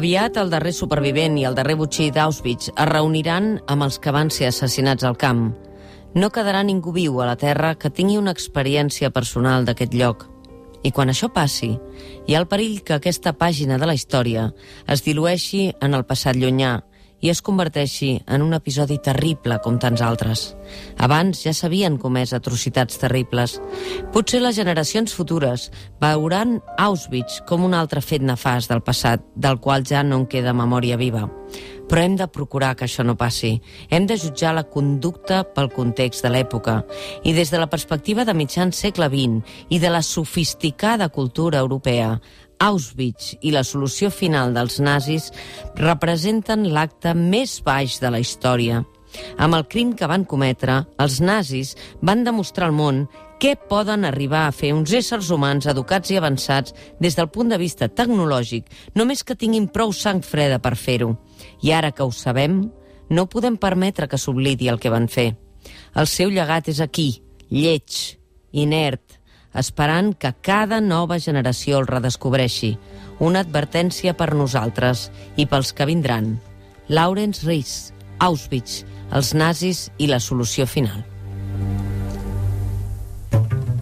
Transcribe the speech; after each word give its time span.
Aviat 0.00 0.38
el 0.40 0.48
darrer 0.48 0.70
supervivent 0.72 1.34
i 1.36 1.42
el 1.44 1.52
darrer 1.58 1.74
botxí 1.76 2.06
d'Auschwitz 2.08 2.70
es 2.70 2.86
reuniran 2.88 3.50
amb 3.68 3.84
els 3.84 3.98
que 4.00 4.14
van 4.16 4.30
ser 4.32 4.46
assassinats 4.48 5.04
al 5.04 5.18
camp. 5.20 5.42
No 6.16 6.30
quedarà 6.32 6.62
ningú 6.64 6.94
viu 6.94 7.18
a 7.20 7.26
la 7.28 7.34
Terra 7.36 7.74
que 7.76 7.90
tingui 7.92 8.16
una 8.16 8.32
experiència 8.32 9.10
personal 9.12 9.68
d'aquest 9.68 9.92
lloc. 9.92 10.24
I 10.80 10.94
quan 10.96 11.12
això 11.12 11.28
passi, 11.28 11.74
hi 12.24 12.32
ha 12.32 12.40
el 12.40 12.48
perill 12.48 12.80
que 12.80 12.96
aquesta 12.96 13.34
pàgina 13.36 13.76
de 13.76 13.90
la 13.90 13.98
història 13.98 14.46
es 14.88 15.04
dilueixi 15.04 15.66
en 15.84 15.92
el 15.92 16.06
passat 16.08 16.40
llunyà 16.40 16.78
i 17.20 17.30
es 17.30 17.42
converteixi 17.44 18.14
en 18.26 18.42
un 18.42 18.54
episodi 18.56 18.98
terrible 19.02 19.58
com 19.64 19.78
tants 19.78 20.02
altres. 20.04 20.44
Abans 20.98 21.42
ja 21.44 21.52
s'havien 21.56 21.98
comès 22.00 22.32
atrocitats 22.36 22.98
terribles. 23.00 23.58
Potser 24.14 24.40
les 24.40 24.56
generacions 24.56 25.14
futures 25.14 25.68
veuran 26.00 26.58
Auschwitz 26.78 27.42
com 27.48 27.64
un 27.66 27.76
altre 27.76 28.00
fet 28.00 28.24
nefast 28.24 28.72
del 28.72 28.82
passat, 28.82 29.24
del 29.34 29.60
qual 29.60 29.84
ja 29.86 30.02
no 30.02 30.22
en 30.22 30.26
queda 30.30 30.56
memòria 30.56 30.96
viva. 31.00 31.28
Però 31.90 32.04
hem 32.06 32.14
de 32.14 32.28
procurar 32.30 32.76
que 32.78 32.86
això 32.86 33.02
no 33.02 33.16
passi. 33.18 33.56
Hem 33.90 34.06
de 34.06 34.16
jutjar 34.16 34.54
la 34.54 34.68
conducta 34.70 35.42
pel 35.42 35.72
context 35.74 36.22
de 36.22 36.30
l'època 36.30 36.84
i 37.26 37.34
des 37.34 37.50
de 37.50 37.58
la 37.58 37.66
perspectiva 37.70 38.24
de 38.24 38.34
mitjan 38.38 38.70
segle 38.72 39.10
XX 39.10 39.58
i 39.74 39.80
de 39.82 39.90
la 39.90 40.02
sofisticada 40.06 41.08
cultura 41.10 41.58
europea, 41.58 42.20
Auschwitz 42.60 43.34
i 43.40 43.52
la 43.54 43.64
solució 43.64 44.10
final 44.12 44.52
dels 44.54 44.78
nazis 44.84 45.30
representen 45.80 46.68
l'acte 46.74 47.14
més 47.16 47.58
baix 47.64 47.98
de 48.02 48.10
la 48.12 48.20
història. 48.20 48.82
Amb 49.42 49.56
el 49.56 49.64
crim 49.66 49.94
que 49.96 50.06
van 50.06 50.26
cometre, 50.28 50.84
els 51.02 51.18
nazis 51.24 51.74
van 52.02 52.22
demostrar 52.24 52.68
al 52.68 52.76
món 52.76 53.06
què 53.40 53.54
poden 53.70 54.04
arribar 54.04 54.44
a 54.46 54.52
fer 54.52 54.74
uns 54.76 54.92
éssers 54.92 55.30
humans 55.32 55.66
educats 55.72 56.12
i 56.12 56.18
avançats 56.20 56.74
des 57.00 57.16
del 57.16 57.30
punt 57.32 57.48
de 57.50 57.58
vista 57.58 57.88
tecnològic, 57.88 58.68
només 58.94 59.24
que 59.24 59.38
tinguin 59.38 59.70
prou 59.72 59.94
sang 59.96 60.20
freda 60.20 60.60
per 60.60 60.76
fer-ho. 60.76 61.14
I 61.64 61.72
ara 61.72 61.90
que 61.96 62.04
ho 62.04 62.12
sabem, 62.12 62.66
no 63.08 63.26
podem 63.32 63.56
permetre 63.56 64.06
que 64.06 64.20
s'oblidi 64.20 64.68
el 64.68 64.78
que 64.78 64.92
van 64.92 65.08
fer. 65.08 65.32
El 65.96 66.06
seu 66.06 66.30
llegat 66.30 66.68
és 66.68 66.80
aquí, 66.84 67.22
lleig, 67.48 68.18
inert, 68.52 69.09
esperant 69.54 70.12
que 70.14 70.32
cada 70.42 70.80
nova 70.80 71.18
generació 71.18 71.80
el 71.80 71.88
redescobreixi. 71.90 72.76
Una 73.20 73.42
advertència 73.44 74.14
per 74.16 74.32
nosaltres 74.34 75.08
i 75.36 75.46
pels 75.46 75.74
que 75.76 75.86
vindran. 75.88 76.38
Lawrence 76.88 77.46
Rees, 77.46 77.92
Auschwitz, 78.18 78.84
els 79.12 79.34
nazis 79.34 79.88
i 79.98 80.08
la 80.10 80.20
solució 80.20 80.66
final. 80.66 81.04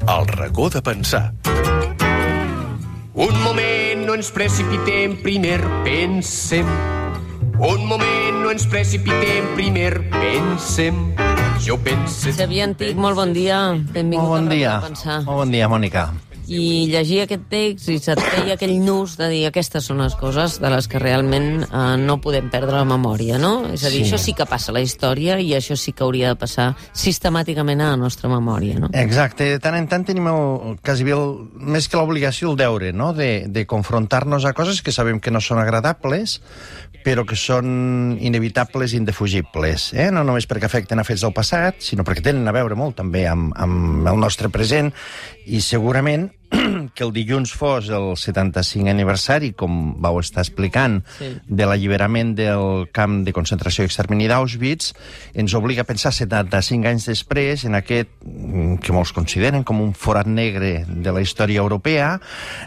El 0.08 0.26
racó 0.32 0.70
de 0.70 0.80
pensar. 0.82 1.34
Un 3.18 3.34
moment, 3.42 4.06
no 4.06 4.14
ens 4.14 4.30
precipitem, 4.32 5.18
primer 5.22 5.58
pensem. 5.84 6.68
Un 7.58 7.84
moment, 7.90 8.38
no 8.44 8.52
ens 8.54 8.64
precipitem, 8.70 9.52
primer 9.58 9.98
pensem. 10.14 11.02
Jo 11.68 11.76
pense... 11.84 12.32
Xavier 12.32 12.64
Antic, 12.64 12.96
molt 12.96 13.18
bon 13.18 13.34
dia. 13.36 13.58
Benvingut 13.92 14.24
Molt 14.24 14.32
bon 14.38 14.48
dia. 14.48 14.78
Molt 15.26 15.36
bon 15.42 15.52
dia, 15.52 15.68
Mònica. 15.68 16.06
I 16.48 16.86
llegir 16.88 17.20
aquest 17.26 17.44
text 17.50 17.88
i 17.92 17.98
se't 18.00 18.20
feia 18.24 18.54
aquell 18.56 18.78
nus 18.80 19.18
de 19.20 19.28
dir 19.28 19.42
aquestes 19.48 19.84
són 19.84 20.00
les 20.00 20.14
coses 20.16 20.56
de 20.62 20.70
les 20.72 20.88
que 20.88 21.00
realment 21.02 21.64
eh, 21.66 21.82
no 22.00 22.18
podem 22.24 22.48
perdre 22.52 22.78
la 22.78 22.86
memòria, 22.88 23.36
no? 23.38 23.66
És 23.72 23.84
a 23.84 23.90
dir, 23.92 24.04
Sí. 24.04 24.08
això 24.08 24.18
sí 24.22 24.32
que 24.32 24.46
passa 24.48 24.72
a 24.72 24.76
la 24.78 24.80
història 24.80 25.38
i 25.40 25.52
això 25.58 25.76
sí 25.76 25.92
que 25.92 26.04
hauria 26.06 26.32
de 26.32 26.38
passar 26.40 26.70
sistemàticament 26.92 27.82
a 27.82 27.90
la 27.92 28.00
nostra 28.00 28.30
memòria, 28.32 28.78
no? 28.80 28.88
Exacte, 28.92 29.44
de 29.52 29.58
tant 29.60 29.76
en 29.76 29.88
tant 29.90 30.04
tenim 30.08 30.26
el, 30.30 30.78
quasi 30.84 31.04
bé 31.04 31.12
el, 31.16 31.36
més 31.60 31.88
que 31.88 31.98
l'obligació, 32.00 32.52
el 32.52 32.56
deure, 32.56 32.92
no?, 32.92 33.12
de, 33.12 33.44
de 33.48 33.66
confrontar-nos 33.66 34.44
a 34.48 34.54
coses 34.56 34.80
que 34.82 34.92
sabem 34.92 35.20
que 35.20 35.30
no 35.34 35.40
són 35.44 35.60
agradables, 35.60 36.40
però 37.04 37.24
que 37.24 37.36
són 37.38 38.16
inevitables 38.20 38.92
i 38.92 38.98
indefugibles, 38.98 39.92
eh? 39.94 40.10
no 40.12 40.24
només 40.26 40.48
perquè 40.48 40.66
afecten 40.66 40.98
a 41.00 41.04
fets 41.06 41.22
del 41.24 41.32
passat, 41.32 41.78
sinó 41.84 42.04
perquè 42.04 42.24
tenen 42.24 42.48
a 42.48 42.52
veure 42.52 42.76
molt 42.76 42.98
també 42.98 43.26
amb, 43.30 43.52
amb 43.56 44.08
el 44.10 44.18
nostre 44.20 44.50
present, 44.52 44.92
i 45.48 45.60
segurament 45.64 46.28
que 46.96 47.04
el 47.04 47.12
dilluns 47.12 47.52
fos 47.56 47.88
el 47.92 48.14
75 48.16 48.88
aniversari, 48.90 49.50
com 49.56 49.94
vau 50.00 50.18
estar 50.20 50.42
explicant, 50.44 51.00
Sí. 51.18 51.30
de 51.44 51.66
l'alliberament 51.68 52.34
del 52.38 52.88
camp 52.92 53.22
de 53.26 53.34
concentració 53.36 53.84
i 53.84 53.90
extermini 53.90 54.28
d'Auschwitz, 54.28 54.92
ens 55.34 55.54
obliga 55.58 55.84
a 55.84 55.88
pensar 55.88 56.12
75 56.12 56.88
anys 56.88 57.08
després 57.10 57.64
en 57.68 57.76
aquest 57.78 58.12
mm, 58.24 58.78
que 58.84 58.94
molts 58.96 59.12
consideren 59.16 59.64
com 59.64 59.80
un 59.84 59.92
forat 59.94 60.28
negre 60.28 60.84
de 60.88 61.12
la 61.12 61.24
història 61.24 61.64
europea, 61.64 62.18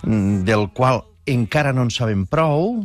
mm, 0.04 0.44
del 0.46 0.70
qual 0.74 1.06
encara 1.26 1.74
no 1.74 1.86
en 1.86 1.92
sabem 1.94 2.26
prou 2.26 2.80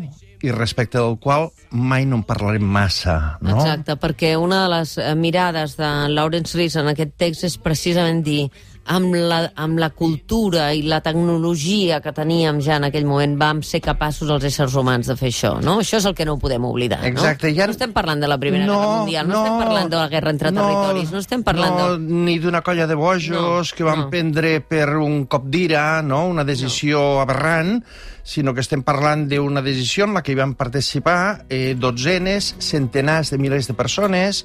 i 0.44 0.52
respecte 0.52 0.98
del 1.00 1.16
qual 1.18 1.48
mai 1.70 2.04
no 2.06 2.20
en 2.20 2.24
parlarem 2.28 2.62
massa, 2.62 3.38
no? 3.40 3.56
Exacte, 3.56 3.96
perquè 3.96 4.34
una 4.38 4.62
de 4.66 4.72
les 4.76 4.96
eh, 5.00 5.14
mirades 5.16 5.76
de 5.80 5.88
Lawrence 6.12 6.56
Rees 6.56 6.76
en 6.76 6.92
aquest 6.92 7.16
text 7.16 7.46
és 7.48 7.56
precisament 7.58 8.22
dir 8.22 8.50
amb 8.88 9.14
la, 9.14 9.52
amb 9.58 9.78
la 9.82 9.88
cultura 9.90 10.68
i 10.74 10.82
la 10.86 11.00
tecnologia 11.02 12.00
que 12.00 12.12
teníem 12.14 12.60
ja 12.62 12.76
en 12.78 12.84
aquell 12.88 13.04
moment 13.08 13.36
vam 13.40 13.62
ser 13.66 13.80
capaços 13.84 14.30
els 14.30 14.44
éssers 14.46 14.74
humans 14.78 15.06
de 15.10 15.16
fer 15.18 15.30
això, 15.32 15.54
no? 15.62 15.78
Això 15.82 15.98
és 15.98 16.06
el 16.06 16.14
que 16.14 16.24
no 16.28 16.38
podem 16.38 16.64
oblidar, 16.64 17.00
Exacte, 17.06 17.50
no? 17.50 17.56
ja- 17.58 17.66
No 17.66 17.74
estem 17.74 17.92
parlant 17.92 18.20
de 18.22 18.28
la 18.30 18.38
Primera 18.38 18.66
Guerra 18.66 18.92
Mundial, 19.00 19.28
no, 19.28 19.42
estem 19.44 19.58
parlant 19.58 19.90
de 19.90 19.96
la 19.96 20.08
guerra 20.08 20.30
entre 20.30 20.52
territoris, 20.52 21.10
no 21.12 21.18
estem 21.18 21.42
parlant 21.42 21.76
no, 21.78 21.88
de... 21.98 21.98
ni 22.28 22.38
d'una 22.38 22.62
colla 22.62 22.86
de 22.86 22.94
bojos 22.94 23.28
No, 23.30 23.62
que 23.76 23.84
van 23.84 24.00
no. 24.06 24.10
prendre 24.10 24.60
per 24.60 24.88
un 24.96 25.26
cop 25.26 25.44
d'ira, 25.50 26.02
no? 26.02 26.26
una 26.28 26.44
decisió 26.44 27.20
aberrant, 27.20 27.82
sinó 28.26 28.52
que 28.52 28.60
estem 28.64 28.82
parlant 28.82 29.28
d'una 29.30 29.62
decisió 29.62 30.04
en 30.08 30.16
la 30.16 30.22
que 30.26 30.34
hi 30.34 30.38
van 30.40 30.56
participar 30.58 31.46
eh, 31.48 31.76
dotzenes, 31.78 32.56
centenars 32.58 33.30
de 33.30 33.38
milers 33.38 33.68
de 33.70 33.76
persones, 33.78 34.42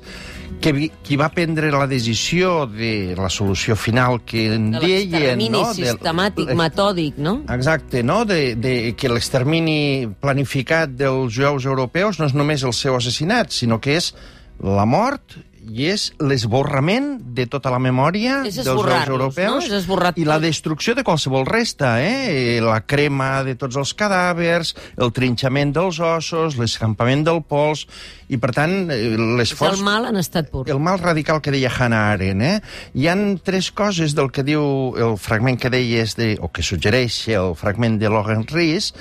que 0.61 0.69
vi, 0.77 0.91
qui 1.01 1.17
va 1.17 1.31
prendre 1.33 1.71
la 1.73 1.87
decisió 1.89 2.67
de 2.69 3.15
la 3.17 3.31
solució 3.33 3.75
final 3.75 4.21
que 4.21 4.45
en 4.53 4.69
de 4.75 4.83
deien... 4.85 5.41
No? 5.49 5.63
De- 5.73 5.89
sistemàtic, 5.89 6.53
metòdic, 6.53 7.17
no? 7.17 7.39
Exacte, 7.49 8.03
no? 8.05 8.21
De, 8.29 8.53
de 8.55 8.75
que 8.93 9.09
l'extermini 9.09 10.05
planificat 10.21 10.93
dels 10.93 11.33
jueus 11.33 11.65
europeus 11.65 12.21
no 12.21 12.29
és 12.29 12.37
només 12.37 12.61
el 12.61 12.77
seu 12.77 12.99
assassinat, 13.01 13.49
sinó 13.49 13.81
que 13.81 13.97
és 13.97 14.13
la 14.61 14.85
mort 14.85 15.39
i 15.71 15.87
és 15.91 16.09
l'esborrament 16.19 17.13
de 17.35 17.45
tota 17.49 17.71
la 17.71 17.79
memòria 17.79 18.41
dels 18.43 18.59
jueus 18.67 19.07
europeus 19.07 19.69
no? 19.71 20.11
I 20.19 20.25
la 20.27 20.39
destrucció 20.43 20.95
de 20.97 21.05
qualsevol 21.07 21.45
resta, 21.47 21.95
eh? 22.03 22.59
la 22.63 22.81
crema 22.83 23.43
de 23.47 23.55
tots 23.59 23.79
els 23.79 23.93
cadàvers, 23.97 24.73
el 24.99 25.13
trinxament 25.15 25.71
dels 25.75 26.01
ossos, 26.03 26.57
l'escampament 26.59 27.23
del 27.27 27.41
pols, 27.47 27.85
i 28.31 28.39
per 28.39 28.51
tant 28.55 28.91
eh, 28.91 28.99
És 29.11 29.19
l'esforç... 29.39 29.79
el 29.79 29.85
mal 29.85 30.07
en 30.09 30.19
estat 30.19 30.51
pur. 30.51 30.65
El 30.71 30.79
mal 30.83 30.99
radical 31.01 31.41
que 31.43 31.53
deia 31.53 31.71
Hannah 31.71 32.11
Arendt, 32.13 32.47
eh? 32.47 32.55
Hi 32.95 33.09
han 33.11 33.25
tres 33.43 33.71
coses 33.75 34.15
del 34.17 34.31
que 34.31 34.45
diu 34.47 34.63
el 34.99 35.17
fragment 35.19 35.59
que 35.61 35.71
deies, 35.73 36.15
de, 36.19 36.33
o 36.39 36.51
que 36.51 36.63
suggereix 36.63 37.23
el 37.35 37.55
fragment 37.59 37.99
de 38.01 38.11
Logan 38.11 38.47
Rees, 38.47 38.91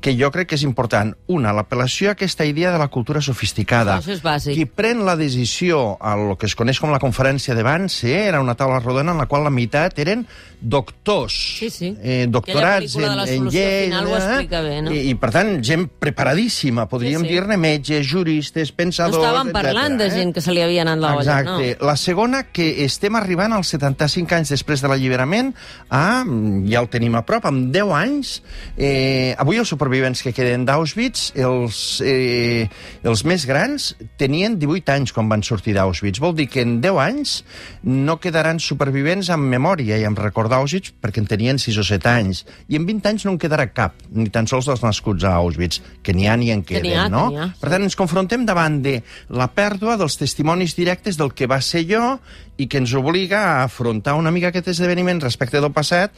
que 0.00 0.14
jo 0.14 0.30
crec 0.34 0.52
que 0.52 0.58
és 0.58 0.64
important. 0.64 1.10
Una, 1.34 1.52
l'apel·lació 1.56 2.12
a 2.12 2.16
aquesta 2.16 2.46
idea 2.46 2.70
de 2.72 2.78
la 2.80 2.88
cultura 2.92 3.20
sofisticada. 3.24 3.98
Això 3.98 4.14
és 4.14 4.22
bàsic. 4.22 4.54
Qui 4.56 4.66
pren 4.70 5.02
la 5.06 5.16
decisió 5.18 5.96
a 5.98 6.14
lo 6.26 6.36
que 6.38 6.46
es 6.50 6.54
coneix 6.58 6.80
com 6.82 6.90
la 6.90 6.98
conferència 6.98 7.54
de 7.54 7.62
Vance 7.62 8.10
era 8.10 8.40
una 8.42 8.54
taula 8.58 8.80
rodona 8.82 9.12
en 9.14 9.18
la 9.22 9.26
qual 9.30 9.44
la 9.46 9.50
meitat 9.54 9.98
eren 10.02 10.26
doctors, 10.60 11.34
Sí, 11.60 11.70
sí. 11.70 11.96
eh, 12.02 12.26
doctorats 12.28 12.96
en, 12.96 13.04
en 13.28 13.48
llei... 13.48 13.90
eh? 13.92 14.82
no? 14.82 14.90
I, 14.92 15.04
I, 15.10 15.14
per 15.14 15.30
tant, 15.30 15.52
gent 15.64 15.86
preparadíssima, 16.02 16.88
podríem 16.90 17.22
Sí, 17.22 17.28
sí. 17.28 17.34
dir-ne 17.36 17.56
metges, 17.60 18.06
juristes, 18.10 18.72
No 18.72 18.76
pensadors... 18.80 19.22
estàvem 19.22 19.52
parlant 19.54 19.94
etcètera, 19.94 19.98
de 20.02 20.08
eh? 20.08 20.16
gent 20.18 20.34
que 20.34 20.42
se 20.42 20.54
li 20.56 20.62
havia 20.64 20.82
anat 20.82 20.98
la 21.02 21.12
olla, 21.16 21.38
Exacte. 21.38 21.68
La 21.86 21.94
segona, 21.96 22.42
que 22.50 22.66
estem 22.84 23.14
arribant 23.18 23.54
als 23.54 23.70
75 23.76 24.34
anys 24.38 24.52
després 24.56 24.82
de 24.82 24.90
l'alliberament 24.90 25.52
a, 25.94 26.24
ja 26.68 26.82
el 26.82 26.90
tenim 26.90 27.14
a 27.18 27.22
prop, 27.28 27.46
amb 27.48 27.70
10 27.74 27.94
anys. 28.00 28.34
Eh, 28.76 29.34
avui 29.38 29.58
els 29.62 29.70
supervivents 29.70 30.22
que 30.26 30.34
queden 30.34 30.66
d'Auschwitz, 30.68 31.32
els, 31.38 32.00
eh, 32.04 32.66
els 33.06 33.24
més 33.28 33.46
grans, 33.46 33.92
tenien 34.18 34.58
18 34.58 34.90
anys 34.98 35.14
quan 35.14 35.30
van 35.30 35.42
sortir 35.46 35.74
d'Auschwitz. 35.78 35.97
Auschwitz. 35.98 36.20
Vol 36.20 36.34
dir 36.38 36.46
que 36.48 36.62
en 36.62 36.78
10 36.80 36.98
anys 37.02 37.32
no 37.82 38.18
quedaran 38.22 38.60
supervivents 38.62 39.30
amb 39.34 39.50
memòria 39.50 39.98
i 39.98 40.06
amb 40.06 40.18
recordar 40.18 40.60
Auschwitz 40.62 40.92
perquè 41.02 41.22
en 41.22 41.26
tenien 41.26 41.58
6 41.58 41.80
o 41.82 41.84
7 41.86 42.08
anys. 42.12 42.44
I 42.70 42.78
en 42.78 42.86
20 42.86 43.10
anys 43.10 43.26
no 43.26 43.34
en 43.34 43.40
quedarà 43.42 43.66
cap, 43.74 43.98
ni 44.14 44.30
tan 44.30 44.46
sols 44.46 44.68
dels 44.70 44.84
nascuts 44.84 45.26
a 45.26 45.34
Auschwitz, 45.42 45.82
que 46.02 46.14
n'hi 46.14 46.28
ha 46.28 46.36
ni 46.38 46.52
en 46.54 46.62
Que 46.62 46.78
queden, 46.78 46.98
ha, 46.98 47.08
no? 47.08 47.28
que 47.30 47.42
ha, 47.42 47.48
Per 47.58 47.72
tant, 47.72 47.82
ens 47.82 47.98
confrontem 47.98 48.46
davant 48.46 48.80
de 48.84 49.00
la 49.30 49.48
pèrdua 49.50 49.98
dels 49.98 50.18
testimonis 50.20 50.76
directes 50.78 51.18
del 51.18 51.34
que 51.34 51.50
va 51.50 51.60
ser 51.64 51.84
jo 51.88 52.18
i 52.58 52.66
que 52.66 52.80
ens 52.82 52.92
obliga 52.98 53.38
a 53.38 53.64
afrontar 53.64 54.16
una 54.18 54.32
mica 54.34 54.50
aquest 54.50 54.72
esdeveniment 54.74 55.22
respecte 55.22 55.60
del 55.62 55.72
passat 55.72 56.12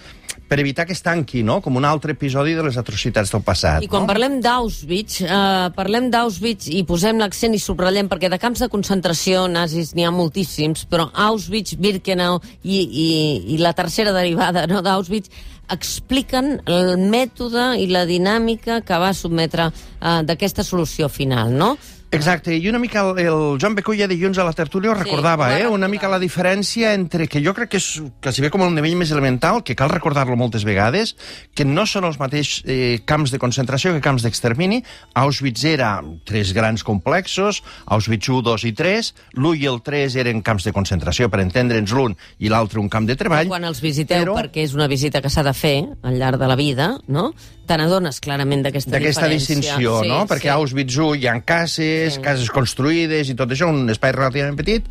per 0.48 0.58
evitar 0.58 0.87
que 0.88 0.96
es 0.96 1.02
tanqui, 1.04 1.44
no?, 1.46 1.60
com 1.62 1.76
un 1.78 1.84
altre 1.87 2.16
episodi 2.16 2.56
de 2.56 2.64
les 2.66 2.78
atrocitats 2.81 3.31
del 3.31 3.44
passat. 3.46 3.84
I 3.84 3.90
quan 3.90 4.02
no? 4.02 4.10
parlem 4.10 4.40
d'Auschwitz, 4.42 5.20
eh, 5.22 5.69
parlem 5.76 6.08
d'Auschwitz 6.10 6.72
i 6.75 6.82
posem 6.88 7.20
l'accent 7.22 7.54
i 7.54 7.60
subratllem, 7.62 8.08
perquè 8.10 8.32
de 8.32 8.40
camps 8.40 8.64
de 8.64 8.70
concentració 8.72 9.44
nazis 9.52 9.92
n'hi 9.94 10.08
ha 10.08 10.10
moltíssims, 10.14 10.88
però 10.90 11.10
Auschwitz, 11.28 11.76
Birkenau 11.78 12.40
i, 12.64 12.81
i, 12.81 13.08
i 13.54 13.60
la 13.62 13.76
tercera 13.78 14.16
derivada 14.16 14.66
no, 14.70 14.82
d'Auschwitz 14.82 15.31
expliquen 15.70 16.56
el 16.66 16.96
mètode 16.98 17.76
i 17.78 17.87
la 17.92 18.02
dinàmica 18.08 18.81
que 18.82 18.98
va 18.98 19.12
submetre 19.14 19.70
eh, 19.70 20.20
d'aquesta 20.26 20.66
solució 20.66 21.12
final, 21.12 21.54
no? 21.54 21.76
Exacte, 22.12 22.51
i 22.59 22.65
una 22.69 22.81
mica 22.83 23.05
el, 23.07 23.19
el 23.23 23.59
Joan 23.62 23.77
Beculla 23.79 24.09
dilluns 24.11 24.39
a 24.43 24.45
la 24.45 24.51
tertúlia 24.53 24.91
ho 24.91 24.97
Sí, 24.99 25.05
recordava, 25.05 25.45
va 25.47 25.51
eh? 25.55 25.61
Una 25.69 25.87
recordar. 25.87 25.91
mica 25.93 26.09
la 26.11 26.19
diferència 26.19 26.91
entre 26.99 27.29
que 27.31 27.39
jo 27.45 27.53
crec 27.55 27.71
que 27.71 27.79
és 27.79 27.87
quasi 28.21 28.43
bé 28.43 28.51
com 28.51 28.65
el 28.67 28.73
nivell 28.75 28.97
més 28.99 29.12
elemental, 29.15 29.61
que 29.62 29.77
cal 29.79 29.93
recordar-lo 29.95 30.35
moltes 30.35 30.65
vegades, 30.67 31.12
que 31.55 31.62
no 31.65 31.85
són 31.87 32.09
els 32.09 32.19
mateixos 32.19 32.65
eh, 32.67 32.99
camps 33.07 33.31
de 33.31 33.39
concentració 33.39 33.93
que 33.95 34.03
camps 34.03 34.25
d'extermini. 34.27 34.81
Auschwitz 35.23 35.62
era 35.71 35.93
tres 36.27 36.51
grans 36.53 36.83
complexos, 36.83 37.62
Auschwitz 37.87 38.27
1, 38.29 38.43
2 38.43 38.65
i 38.67 38.73
3, 38.75 39.12
l'1 39.39 39.62
i 39.62 39.71
el 39.71 39.79
3 39.87 40.19
eren 40.25 40.43
camps 40.43 40.67
de 40.67 40.75
concentració, 40.75 41.31
per 41.31 41.45
entendre'ns 41.47 41.95
l'un 41.95 42.19
i 42.43 42.51
l'altre 42.51 42.83
un 42.83 42.91
camp 42.91 43.07
de 43.07 43.15
treball. 43.15 43.47
Quan 43.55 43.65
els 43.71 43.79
visiteu, 43.81 44.25
però- 44.27 44.35
perquè 44.43 44.67
és 44.67 44.75
una 44.75 44.89
visita 44.91 45.23
que 45.23 45.31
s'ha 45.31 45.47
de 45.47 45.55
fer 45.55 45.77
al 46.03 46.19
llarg 46.19 46.43
de 46.43 46.51
la 46.51 46.57
vida, 46.59 46.91
no? 47.07 47.31
Te 47.70 47.76
n'adones 47.78 48.19
clarament 48.19 48.64
d'aquesta 48.67 48.90
d'aquesta 48.96 49.28
diferència. 49.28 49.55
distinció, 49.62 50.00
Sí, 50.02 50.08
no? 50.11 50.25
Perquè 50.26 50.49
sí. 50.49 50.49
a 50.50 50.55
Auschwitz 50.58 50.96
1 50.99 51.14
hi 51.20 51.26
ha 51.31 51.37
cases, 51.46 52.14
Sí. 52.17 52.20
cases 52.25 52.50
construïdes 52.50 53.28
i 53.31 53.37
tot 53.38 53.49
això, 53.55 53.69
un 53.70 53.88
espai 53.93 54.11
relativament 54.17 54.56
petit, 54.58 54.82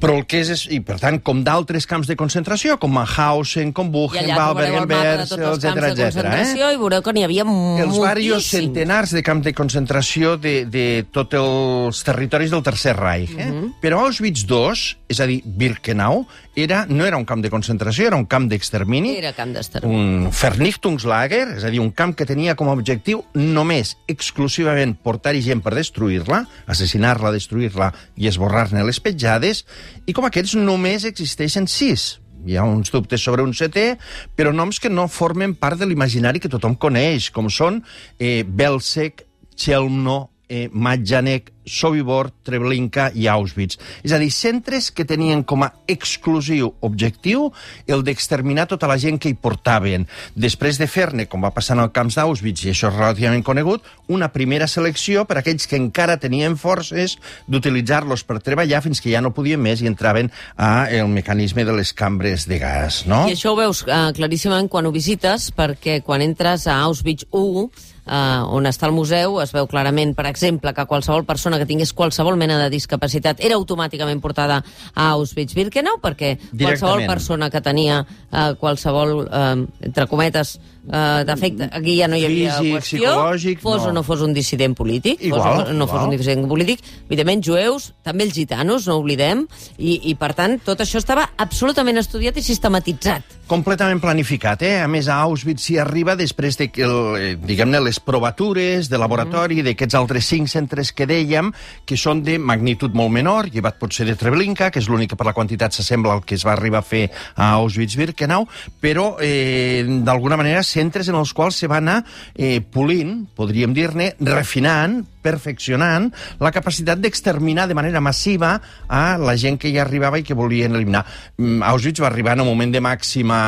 però 0.00 0.16
el 0.16 0.24
que 0.26 0.40
és, 0.40 0.48
és 0.54 0.62
i 0.72 0.80
per 0.80 0.96
tant, 1.02 1.20
com 1.22 1.42
d'altres 1.44 1.84
camps 1.86 2.08
de 2.08 2.16
concentració, 2.16 2.78
com 2.80 2.90
Mauthausen, 2.96 3.72
com 3.76 3.88
I 3.88 3.90
Buchenwald, 3.90 4.56
Bergen-Belsen, 4.56 5.28
tots 5.28 5.42
els 5.42 5.64
camps 5.64 5.76
etc 5.76 5.96
de 5.96 6.06
etc. 6.06 6.22
concentració 6.22 6.70
i 6.72 6.76
veureu 6.80 7.02
que 7.02 7.12
n'hi 7.12 7.24
havia 7.24 7.42
Els 7.42 7.50
moltíssims. 7.52 8.00
varios 8.00 8.46
centenars 8.50 9.10
de 9.12 9.22
camps 9.22 9.44
de 9.44 9.52
concentració 9.52 10.36
de, 10.38 10.64
de 10.64 11.04
tots 11.12 11.34
els 11.34 12.02
territoris 12.02 12.50
del 12.50 12.62
Tercer 12.62 12.96
Reich. 12.96 13.36
Eh? 13.36 13.50
Mhm. 13.52 13.74
Però 13.82 14.00
Auschwitz 14.06 14.46
II, 14.48 14.96
és 15.08 15.20
a 15.20 15.26
dir, 15.26 15.42
Birkenau, 15.44 16.26
era, 16.56 16.86
no 16.88 17.04
era 17.06 17.18
un 17.20 17.26
camp 17.28 17.42
de 17.44 17.50
concentració, 17.52 18.06
era 18.08 18.16
un 18.16 18.24
camp 18.26 18.48
d'extermini. 18.48 19.12
Era 19.20 19.34
camp 19.36 19.52
d'extermini. 19.54 19.96
Un 20.26 20.30
Vernichtungslager, 20.32 21.42
és 21.58 21.66
a 21.68 21.70
dir, 21.70 21.82
un 21.84 21.92
camp 21.94 22.16
que 22.16 22.26
tenia 22.26 22.56
com 22.56 22.70
a 22.72 22.74
objectiu 22.74 23.22
només, 23.36 23.92
exclusivament, 24.08 24.96
portar-hi 25.04 25.44
gent 25.44 25.60
per 25.62 25.74
destruir-la, 25.76 26.46
assassinar-la, 26.66 27.34
destruir-la 27.36 27.92
i 28.16 28.30
esborrar-ne 28.32 28.86
les 28.88 29.02
petjades, 29.04 29.66
i 30.08 30.16
com 30.16 30.26
aquests 30.26 30.56
només 30.56 31.04
existeixen 31.04 31.68
sis. 31.68 32.16
Hi 32.46 32.56
ha 32.56 32.64
uns 32.64 32.92
dubtes 32.94 33.20
sobre 33.20 33.44
un 33.44 33.52
setè, 33.58 33.98
però 34.38 34.52
noms 34.54 34.80
que 34.80 34.88
no 34.88 35.08
formen 35.12 35.56
part 35.60 35.80
de 35.80 35.88
l'imaginari 35.88 36.40
que 36.40 36.50
tothom 36.50 36.78
coneix, 36.80 37.28
com 37.34 37.50
són 37.52 37.82
eh, 38.18 38.46
Belzec, 38.46 39.26
Chelmno, 39.56 40.30
eh, 40.48 40.68
Majdanek, 40.72 41.52
Sobibor, 41.66 42.30
Treblinka 42.46 43.10
i 43.14 43.26
Auschwitz. 43.26 43.80
És 44.06 44.12
a 44.14 44.20
dir, 44.22 44.30
centres 44.30 44.92
que 44.94 45.04
tenien 45.04 45.42
com 45.42 45.64
a 45.66 45.72
exclusiu 45.90 46.70
objectiu 46.86 47.48
el 47.90 48.04
d'exterminar 48.06 48.68
tota 48.70 48.86
la 48.86 48.98
gent 49.02 49.18
que 49.18 49.32
hi 49.32 49.34
portaven. 49.34 50.06
Després 50.38 50.78
de 50.78 50.86
fer-ne, 50.86 51.26
com 51.26 51.42
va 51.42 51.50
passar 51.54 51.74
en 51.76 51.82
el 51.82 51.90
camps 51.94 52.20
d'Auschwitz, 52.20 52.62
i 52.64 52.70
això 52.70 52.92
és 52.92 52.98
relativament 52.98 53.42
conegut, 53.46 53.82
una 54.06 54.30
primera 54.30 54.70
selecció 54.70 55.26
per 55.26 55.40
aquells 55.40 55.66
que 55.66 55.80
encara 55.80 56.20
tenien 56.22 56.54
forces 56.56 57.16
d'utilitzar-los 57.50 58.22
per 58.22 58.38
treballar 58.38 58.84
fins 58.86 59.02
que 59.02 59.10
ja 59.10 59.24
no 59.24 59.34
podien 59.34 59.60
més 59.62 59.82
i 59.82 59.90
entraven 59.90 60.30
a 60.54 60.86
el 60.94 61.10
mecanisme 61.10 61.66
de 61.66 61.74
les 61.74 61.92
cambres 61.92 62.46
de 62.46 62.60
gas, 62.62 63.02
no? 63.10 63.24
I 63.26 63.34
això 63.34 63.56
ho 63.56 63.58
veus 63.58 63.82
uh, 63.88 64.14
claríssimament 64.14 64.70
quan 64.70 64.86
ho 64.86 64.94
visites, 64.94 65.50
perquè 65.50 65.98
quan 66.06 66.22
entres 66.22 66.70
a 66.70 66.78
Auschwitz 66.86 67.26
1, 67.34 67.66
uh, 68.06 68.46
on 68.54 68.66
està 68.70 68.88
el 68.88 68.94
museu, 68.96 69.40
es 69.42 69.52
veu 69.54 69.68
clarament, 69.70 70.14
per 70.16 70.26
exemple, 70.30 70.72
que 70.74 70.86
qualsevol 70.88 71.26
persona 71.28 71.58
que 71.58 71.68
tingués 71.68 71.92
qualsevol 71.96 72.38
mena 72.40 72.58
de 72.62 72.70
discapacitat 72.72 73.42
era 73.44 73.58
automàticament 73.58 74.22
portada 74.22 74.62
a 74.94 75.10
Auschwitz-Birkenau, 75.16 76.00
perquè 76.02 76.36
qualsevol 76.54 77.06
persona 77.06 77.50
que 77.50 77.62
tenia 77.64 78.02
uh, 78.02 78.54
qualsevol, 78.60 79.18
uh, 79.26 79.52
entre 79.86 80.08
cometes, 80.10 80.56
uh, 80.86 81.24
defecte, 81.28 81.68
aquí 81.72 81.96
ja 82.00 82.08
no 82.08 82.16
hi 82.16 82.24
havia 82.26 82.56
Físic, 82.58 82.74
qüestió, 82.74 83.12
psicològic, 83.12 83.60
fos 83.62 83.82
no. 83.82 83.90
o 83.90 83.92
no 83.98 84.02
fos 84.06 84.22
un 84.26 84.34
dissident 84.36 84.76
polític, 84.78 85.22
Igual, 85.22 85.42
fos 85.42 85.70
o 85.70 85.76
no 85.76 85.86
fos 85.86 86.00
igual. 86.00 86.08
un 86.10 86.16
dissident 86.16 86.48
polític, 86.50 86.84
evidentment 87.06 87.44
jueus, 87.44 87.92
també 88.06 88.26
els 88.26 88.34
gitanos, 88.34 88.86
no 88.88 88.98
oblidem, 89.00 89.46
i, 89.78 89.98
i 90.10 90.14
per 90.18 90.32
tant 90.38 90.58
tot 90.64 90.80
això 90.84 91.00
estava 91.02 91.30
absolutament 91.36 91.98
estudiat 91.98 92.36
i 92.36 92.42
sistematitzat. 92.42 93.36
completament 93.46 94.00
planificat, 94.02 94.62
eh? 94.66 94.80
A 94.82 94.88
més, 94.90 95.06
a 95.06 95.20
Auschwitz 95.22 95.62
s'hi 95.62 95.76
arriba 95.78 96.16
després 96.18 96.56
de 96.58 96.66
eh, 96.66 97.36
diguem-ne, 97.38 97.78
les 97.80 98.00
provatures 98.02 98.88
de 98.90 98.98
laboratori 98.98 99.62
d'aquests 99.62 99.94
altres 99.94 100.26
cinc 100.26 100.50
centres 100.50 100.90
que 100.92 101.06
dèiem, 101.06 101.52
que 101.86 101.96
són 101.96 102.24
de 102.26 102.38
magnitud 102.42 102.94
molt 102.94 103.12
menor, 103.14 103.46
llevat 103.54 103.78
potser 103.78 104.06
de 104.08 104.16
Treblinka, 104.18 104.72
que 104.74 104.82
és 104.82 104.88
l'únic 104.90 105.12
que 105.12 105.18
per 105.20 105.28
la 105.28 105.34
quantitat 105.36 105.76
s'assembla 105.76 106.16
al 106.16 106.24
que 106.26 106.34
es 106.34 106.44
va 106.46 106.56
arribar 106.56 106.82
a 106.82 106.86
fer 106.86 107.04
a 107.36 107.52
Auschwitz-Birkenau, 107.60 108.48
però, 108.82 109.16
eh, 109.22 109.84
d'alguna 109.86 110.36
manera, 110.36 110.64
centres 110.76 111.08
en 111.10 111.18
els 111.18 111.32
quals 111.36 111.58
se 111.62 111.70
va 111.70 111.80
anar 111.80 112.02
eh, 112.34 112.60
polint, 112.60 113.24
podríem 113.36 113.74
dir-ne, 113.76 114.12
refinant, 114.28 115.00
perfeccionant 115.26 116.10
la 116.38 116.52
capacitat 116.54 117.00
d'exterminar 117.02 117.66
de 117.66 117.74
manera 117.78 118.02
massiva 118.04 118.54
a 118.86 119.02
la 119.18 119.34
gent 119.40 119.58
que 119.58 119.72
hi 119.72 119.80
arribava 119.82 120.20
i 120.20 120.26
que 120.26 120.36
volien 120.38 120.76
eliminar. 120.76 121.02
Mm, 121.40 121.64
Auschwitz 121.66 122.04
va 122.04 122.10
arribar 122.12 122.36
en 122.36 122.44
un 122.44 122.52
moment 122.52 122.72
de 122.72 122.84
màxima 122.84 123.40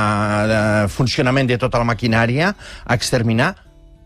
de 0.49 0.61
funcionament 0.91 1.51
de 1.51 1.61
tota 1.61 1.79
la 1.79 1.89
maquinària 1.93 2.53
a 2.85 2.99
exterminar 2.99 3.55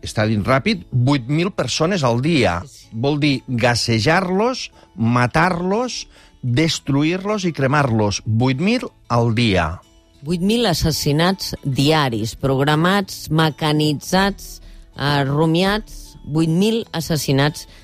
està 0.03 0.25
dint 0.27 0.43
ràpid, 0.43 0.83
8.000 0.91 1.53
persones 1.55 2.03
al 2.03 2.19
dia. 2.21 2.57
Vol 2.91 3.21
dir 3.23 3.37
gassejar-los, 3.47 4.67
matar-los, 4.99 6.03
destruir-los 6.43 7.47
i 7.47 7.53
cremar-los. 7.55 8.21
8.000 8.27 8.91
al 9.07 9.33
dia. 9.35 9.67
8.000 10.23 10.69
assassinats 10.71 11.53
diaris, 11.63 12.35
programats, 12.39 13.27
mecanitzats, 13.29 14.61
eh, 14.95 15.23
rumiats, 15.27 16.15
8.000 16.25 16.85
assassinats 16.91 17.67
diaris. 17.67 17.82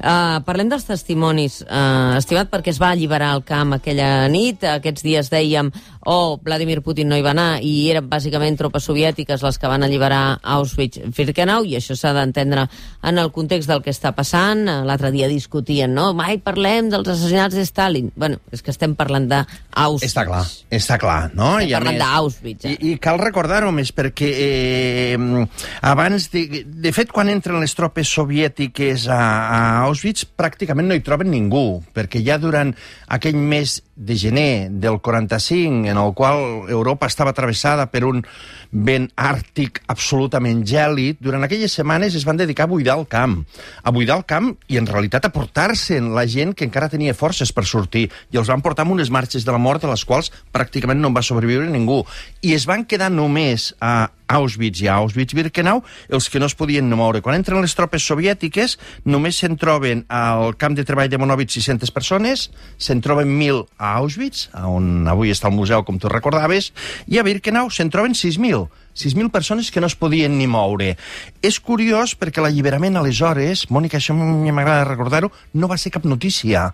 Uh, 0.00 0.40
parlem 0.46 0.68
dels 0.68 0.84
testimonis, 0.88 1.60
uh, 1.66 2.16
estimat, 2.18 2.48
perquè 2.52 2.72
es 2.72 2.80
va 2.80 2.90
alliberar 2.94 3.34
el 3.36 3.42
camp 3.48 3.74
aquella 3.76 4.28
nit. 4.32 4.64
Aquests 4.64 5.04
dies 5.04 5.30
dèiem, 5.32 5.70
oh, 6.08 6.38
Vladimir 6.44 6.80
Putin 6.84 7.08
no 7.08 7.16
hi 7.16 7.24
va 7.24 7.32
anar, 7.34 7.60
i 7.64 7.90
eren 7.92 8.08
bàsicament 8.08 8.56
tropes 8.60 8.84
soviètiques 8.88 9.42
les 9.44 9.58
que 9.60 9.68
van 9.68 9.84
alliberar 9.84 10.38
Auschwitz-Birkenau, 10.42 11.64
i 11.68 11.76
això 11.78 11.96
s'ha 11.96 12.12
d'entendre 12.16 12.66
en 13.04 13.18
el 13.20 13.30
context 13.32 13.68
del 13.68 13.82
que 13.84 13.92
està 13.94 14.12
passant. 14.16 14.64
Uh, 14.68 14.80
L'altre 14.88 15.10
dia 15.14 15.28
discutien, 15.28 15.92
no? 15.94 16.10
Mai 16.16 16.38
parlem 16.44 16.88
dels 16.92 17.08
assassinats 17.08 17.54
de 17.56 17.64
Stalin. 17.68 18.10
Bueno, 18.16 18.40
és 18.52 18.62
que 18.64 18.72
estem 18.74 18.94
parlant 18.98 19.28
d'Auschwitz. 19.30 20.08
Està 20.10 20.24
clar, 20.28 20.44
està 20.70 20.98
clar, 21.00 21.20
no? 21.34 21.58
Estem 21.58 21.68
I 21.70 21.76
parlant 21.76 21.96
més- 21.96 22.04
d'Auschwitz, 22.04 22.64
eh? 22.68 22.76
I, 22.80 22.92
I 22.94 22.98
cal 23.02 23.20
recordar-ho 23.20 23.70
més, 23.72 23.92
perquè 23.96 24.32
eh, 24.34 25.46
abans... 25.82 26.28
De, 26.32 26.46
de 26.64 26.92
fet, 26.94 27.10
quan 27.12 27.28
entren 27.32 27.60
les 27.62 27.74
tropes 27.76 28.08
soviètiques 28.08 28.89
a, 29.08 29.18
a 29.18 29.58
Auschwitz, 29.86 30.24
pràcticament 30.38 30.88
no 30.90 30.96
hi 30.96 31.02
troben 31.04 31.30
ningú, 31.32 31.80
perquè 31.94 32.22
ja 32.26 32.38
durant 32.40 32.72
aquell 33.10 33.38
mes 33.38 33.78
de 34.00 34.16
gener 34.16 34.70
del 34.70 35.00
45, 35.04 35.84
en 35.90 35.98
el 36.00 36.14
qual 36.16 36.70
Europa 36.72 37.08
estava 37.10 37.34
travessada 37.36 37.86
per 37.92 38.06
un 38.08 38.22
vent 38.70 39.10
àrtic 39.18 39.82
absolutament 39.92 40.62
gèlid, 40.66 41.18
durant 41.20 41.44
aquelles 41.44 41.74
setmanes 41.76 42.16
es 42.16 42.24
van 42.24 42.40
dedicar 42.40 42.64
a 42.68 42.72
buidar 42.72 42.96
el 42.98 43.06
camp. 43.10 43.40
A 43.82 43.92
buidar 43.92 44.16
el 44.20 44.24
camp 44.24 44.54
i, 44.68 44.78
en 44.80 44.88
realitat, 44.88 45.28
a 45.28 45.34
portar-se'n 45.34 46.12
la 46.16 46.24
gent 46.30 46.54
que 46.56 46.64
encara 46.68 46.88
tenia 46.92 47.16
forces 47.16 47.52
per 47.52 47.66
sortir. 47.68 48.06
I 48.32 48.40
els 48.40 48.48
van 48.48 48.64
portar 48.64 48.86
amb 48.86 48.96
unes 48.96 49.12
marxes 49.12 49.44
de 49.44 49.52
la 49.52 49.60
mort, 49.60 49.82
de 49.84 49.90
les 49.90 50.06
quals 50.08 50.32
pràcticament 50.54 51.00
no 51.02 51.12
en 51.12 51.18
va 51.18 51.26
sobreviure 51.26 51.68
ningú. 51.68 52.02
I 52.40 52.54
es 52.56 52.66
van 52.70 52.86
quedar 52.88 53.10
només 53.12 53.74
a 53.80 54.08
Auschwitz 54.30 54.82
i 54.84 54.88
Auschwitz-Birkenau 54.92 55.82
els 56.08 56.28
que 56.30 56.40
no 56.40 56.48
es 56.50 56.56
podien 56.58 56.88
moure. 56.90 57.22
Quan 57.24 57.38
entren 57.38 57.62
les 57.62 57.74
tropes 57.76 58.06
soviètiques, 58.06 58.76
només 59.04 59.38
se'n 59.42 59.56
troben 59.60 60.04
al 60.08 60.54
camp 60.60 60.76
de 60.78 60.86
treball 60.86 61.10
de 61.10 61.20
Monòvitz 61.20 61.58
600 61.58 61.94
persones, 61.94 62.48
se'n 62.78 63.02
troben 63.04 63.30
1.000 63.36 63.64
a 63.78 63.94
Auschwitz, 64.00 64.48
on 64.66 65.08
avui 65.10 65.34
està 65.34 65.50
el 65.50 65.58
museu, 65.58 65.84
com 65.86 65.98
tu 65.98 66.10
recordaves, 66.12 66.70
i 67.10 67.18
a 67.18 67.26
Birkenau 67.26 67.70
se'n 67.74 67.90
troben 67.92 68.16
6.000. 68.16 68.68
6.000 68.96 69.30
persones 69.30 69.70
que 69.70 69.80
no 69.80 69.88
es 69.88 69.96
podien 69.96 70.36
ni 70.38 70.46
moure. 70.50 70.96
És 71.42 71.60
curiós 71.60 72.16
perquè 72.18 72.42
l'alliberament 72.42 72.98
aleshores, 72.98 73.66
Mònica, 73.70 73.98
això 74.00 74.14
m'agrada 74.16 74.88
recordar-ho, 74.88 75.30
no 75.54 75.70
va 75.70 75.78
ser 75.80 75.92
cap 75.94 76.04
notícia. 76.08 76.68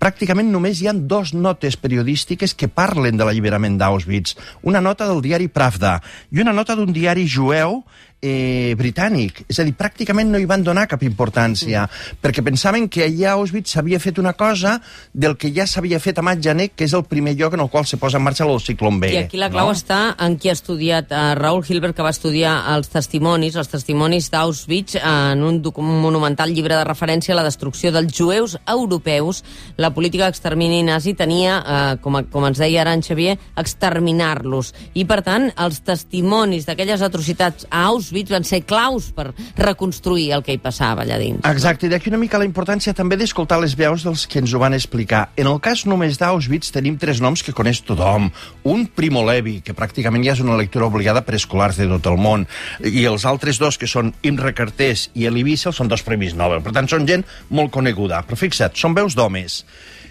Pràcticament 0.00 0.50
només 0.52 0.80
hi 0.80 0.88
han 0.90 1.06
dos 1.08 1.34
notes 1.34 1.76
periodístiques 1.76 2.54
que 2.54 2.70
parlen 2.72 3.20
de 3.20 3.28
l'alliberament 3.28 3.78
d'Auschwitz. 3.78 4.36
Una 4.62 4.80
nota 4.80 5.06
del 5.08 5.22
diari 5.24 5.48
Pravda 5.48 5.98
i 6.32 6.42
una 6.42 6.56
nota 6.56 6.76
d'un 6.78 6.92
diari 6.92 7.28
jueu 7.28 7.82
eh, 8.20 8.74
britànic. 8.78 9.44
És 9.48 9.60
a 9.60 9.66
dir, 9.66 9.74
pràcticament 9.78 10.30
no 10.32 10.40
hi 10.40 10.46
van 10.48 10.64
donar 10.66 10.86
cap 10.90 11.02
importància, 11.06 11.84
mm. 11.86 12.18
perquè 12.22 12.42
pensaven 12.44 12.88
que 12.90 13.04
allà 13.06 13.32
a 13.32 13.36
Auschwitz 13.38 13.76
s'havia 13.76 14.00
fet 14.02 14.18
una 14.18 14.32
cosa 14.38 14.78
del 15.12 15.36
que 15.38 15.52
ja 15.54 15.66
s'havia 15.66 16.00
fet 16.02 16.18
a 16.18 16.24
Matjanek, 16.26 16.74
que 16.74 16.88
és 16.88 16.94
el 16.96 17.04
primer 17.06 17.36
lloc 17.38 17.54
en 17.54 17.62
el 17.64 17.70
qual 17.70 17.86
se 17.86 17.98
posa 18.00 18.18
en 18.18 18.24
marxa 18.26 18.44
el 18.44 18.60
ciclón 18.60 18.98
B. 19.00 19.12
I 19.14 19.22
aquí 19.24 19.38
la 19.38 19.50
clau 19.52 19.70
no? 19.70 19.76
està 19.76 20.16
en 20.24 20.38
qui 20.38 20.50
ha 20.50 20.56
estudiat 20.56 21.12
uh, 21.12 21.34
Raúl 21.38 21.64
Hilbert, 21.66 21.94
que 21.96 22.06
va 22.06 22.14
estudiar 22.14 22.56
els 22.74 22.90
testimonis, 22.90 23.56
els 23.56 23.70
testimonis 23.70 24.30
d'Auschwitz, 24.34 24.98
en 24.98 25.44
un, 25.46 25.62
un 25.62 25.94
monumental 26.02 26.52
llibre 26.54 26.76
de 26.76 26.86
referència 26.88 27.34
a 27.34 27.38
la 27.38 27.46
destrucció 27.46 27.92
dels 27.94 28.14
jueus 28.14 28.58
europeus. 28.66 29.44
La 29.78 29.92
política 29.94 30.26
d'extermini 30.26 30.82
nazi 30.86 31.14
tenia, 31.14 31.60
uh, 31.62 31.94
com, 32.02 32.18
a, 32.18 32.24
com 32.26 32.48
ens 32.48 32.58
deia 32.58 32.82
ara 32.82 32.96
en 32.96 33.04
Xavier, 33.06 33.38
exterminar-los. 33.58 34.74
I, 34.94 35.06
per 35.06 35.22
tant, 35.26 35.50
els 35.54 35.82
testimonis 35.86 36.66
d'aquelles 36.66 37.02
atrocitats 37.04 37.68
a 37.70 37.86
Auschwitz 37.88 38.07
Auschwitz 38.08 38.32
van 38.32 38.44
ser 38.44 38.62
claus 38.64 39.10
per 39.12 39.32
reconstruir 39.58 40.30
el 40.32 40.42
que 40.44 40.54
hi 40.56 40.60
passava 40.62 41.04
allà 41.04 41.18
dins. 41.20 41.42
Exacte, 41.44 41.86
i 41.86 41.92
d'aquí 41.92 42.08
una 42.08 42.20
mica 42.20 42.40
la 42.40 42.46
importància 42.48 42.94
també 42.96 43.18
d'escoltar 43.20 43.58
les 43.60 43.74
veus 43.76 44.04
dels 44.06 44.24
que 44.26 44.40
ens 44.40 44.54
ho 44.54 44.60
van 44.62 44.76
explicar. 44.76 45.28
En 45.36 45.50
el 45.50 45.60
cas 45.60 45.84
només 45.86 46.16
d'Auschwitz 46.20 46.72
tenim 46.72 46.96
tres 46.98 47.20
noms 47.20 47.44
que 47.44 47.52
coneix 47.52 47.82
tothom. 47.84 48.30
Un, 48.64 48.86
Primo 48.88 49.24
Levi, 49.26 49.58
que 49.64 49.76
pràcticament 49.76 50.24
ja 50.24 50.32
és 50.32 50.42
una 50.44 50.56
lectura 50.56 50.88
obligada 50.88 51.22
per 51.26 51.36
escolars 51.36 51.76
de 51.76 51.88
tot 51.90 52.08
el 52.08 52.16
món, 52.16 52.48
i 52.80 53.04
els 53.04 53.28
altres 53.28 53.60
dos, 53.60 53.76
que 53.76 53.90
són 53.90 54.14
Imre 54.22 54.54
Cartés 54.56 55.08
i 55.14 55.28
Elie 55.28 55.44
Wiesel, 55.44 55.76
són 55.76 55.92
dos 55.92 56.04
premis 56.06 56.36
Nobel. 56.38 56.64
Per 56.64 56.72
tant, 56.72 56.88
són 56.88 57.06
gent 57.08 57.26
molt 57.52 57.74
coneguda. 57.74 58.24
Però 58.24 58.40
fixa't, 58.40 58.76
són 58.78 58.96
veus 58.96 59.18
d'homes. 59.18 59.62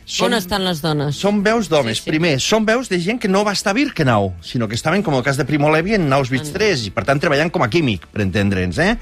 Són, 0.08 0.32
On 0.32 0.38
estan 0.38 0.64
les 0.64 0.80
dones? 0.80 1.18
Són 1.20 1.42
veus 1.44 1.68
d'homes. 1.68 1.98
Sí, 2.00 2.06
sí. 2.06 2.12
Primer, 2.14 2.38
són 2.40 2.64
veus 2.64 2.88
de 2.88 2.96
gent 3.04 3.18
que 3.20 3.28
no 3.28 3.42
va 3.44 3.52
estar 3.58 3.74
a 3.74 3.76
Birkenau, 3.76 4.30
sinó 4.40 4.70
que 4.72 4.78
estaven, 4.80 5.02
com 5.04 5.18
el 5.18 5.24
cas 5.24 5.36
de 5.36 5.44
Primo 5.44 5.68
Levi, 5.68 5.98
en 5.98 6.08
Auschwitz 6.16 6.54
3, 6.56 6.86
i 6.88 6.92
per 6.96 7.04
tant 7.04 7.20
treballant 7.20 7.52
com 7.52 7.66
a 7.66 7.68
químic, 7.68 8.06
per 8.14 8.24
entendre'ns. 8.24 8.80
Eh? 8.80 8.94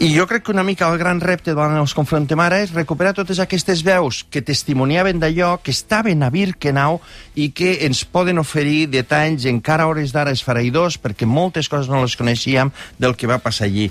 I 0.00 0.08
jo 0.14 0.24
crec 0.30 0.46
que 0.46 0.54
una 0.54 0.64
mica 0.64 0.88
el 0.88 0.96
gran 0.96 1.20
repte 1.20 1.52
davant 1.52 1.76
els 1.76 1.92
confrontem 1.92 2.40
ara 2.40 2.62
és 2.64 2.72
recuperar 2.72 3.12
totes 3.18 3.42
aquestes 3.44 3.82
veus 3.84 4.22
que 4.32 4.40
testimoniaven 4.40 5.20
d'allò, 5.20 5.58
que 5.60 5.74
estaven 5.76 6.24
a 6.24 6.30
Birkenau 6.32 6.96
i 7.36 7.50
que 7.52 7.74
ens 7.84 8.06
poden 8.08 8.40
oferir 8.40 8.88
detalls 8.88 9.44
encara 9.44 9.84
a 9.84 9.92
hores 9.92 10.16
d'ara 10.16 10.32
esfereïdors, 10.32 10.96
perquè 10.96 11.28
moltes 11.28 11.68
coses 11.68 11.92
no 11.92 12.00
les 12.00 12.16
coneixíem 12.16 12.72
del 12.96 13.18
que 13.20 13.28
va 13.28 13.36
passar 13.36 13.68
allí. 13.68 13.90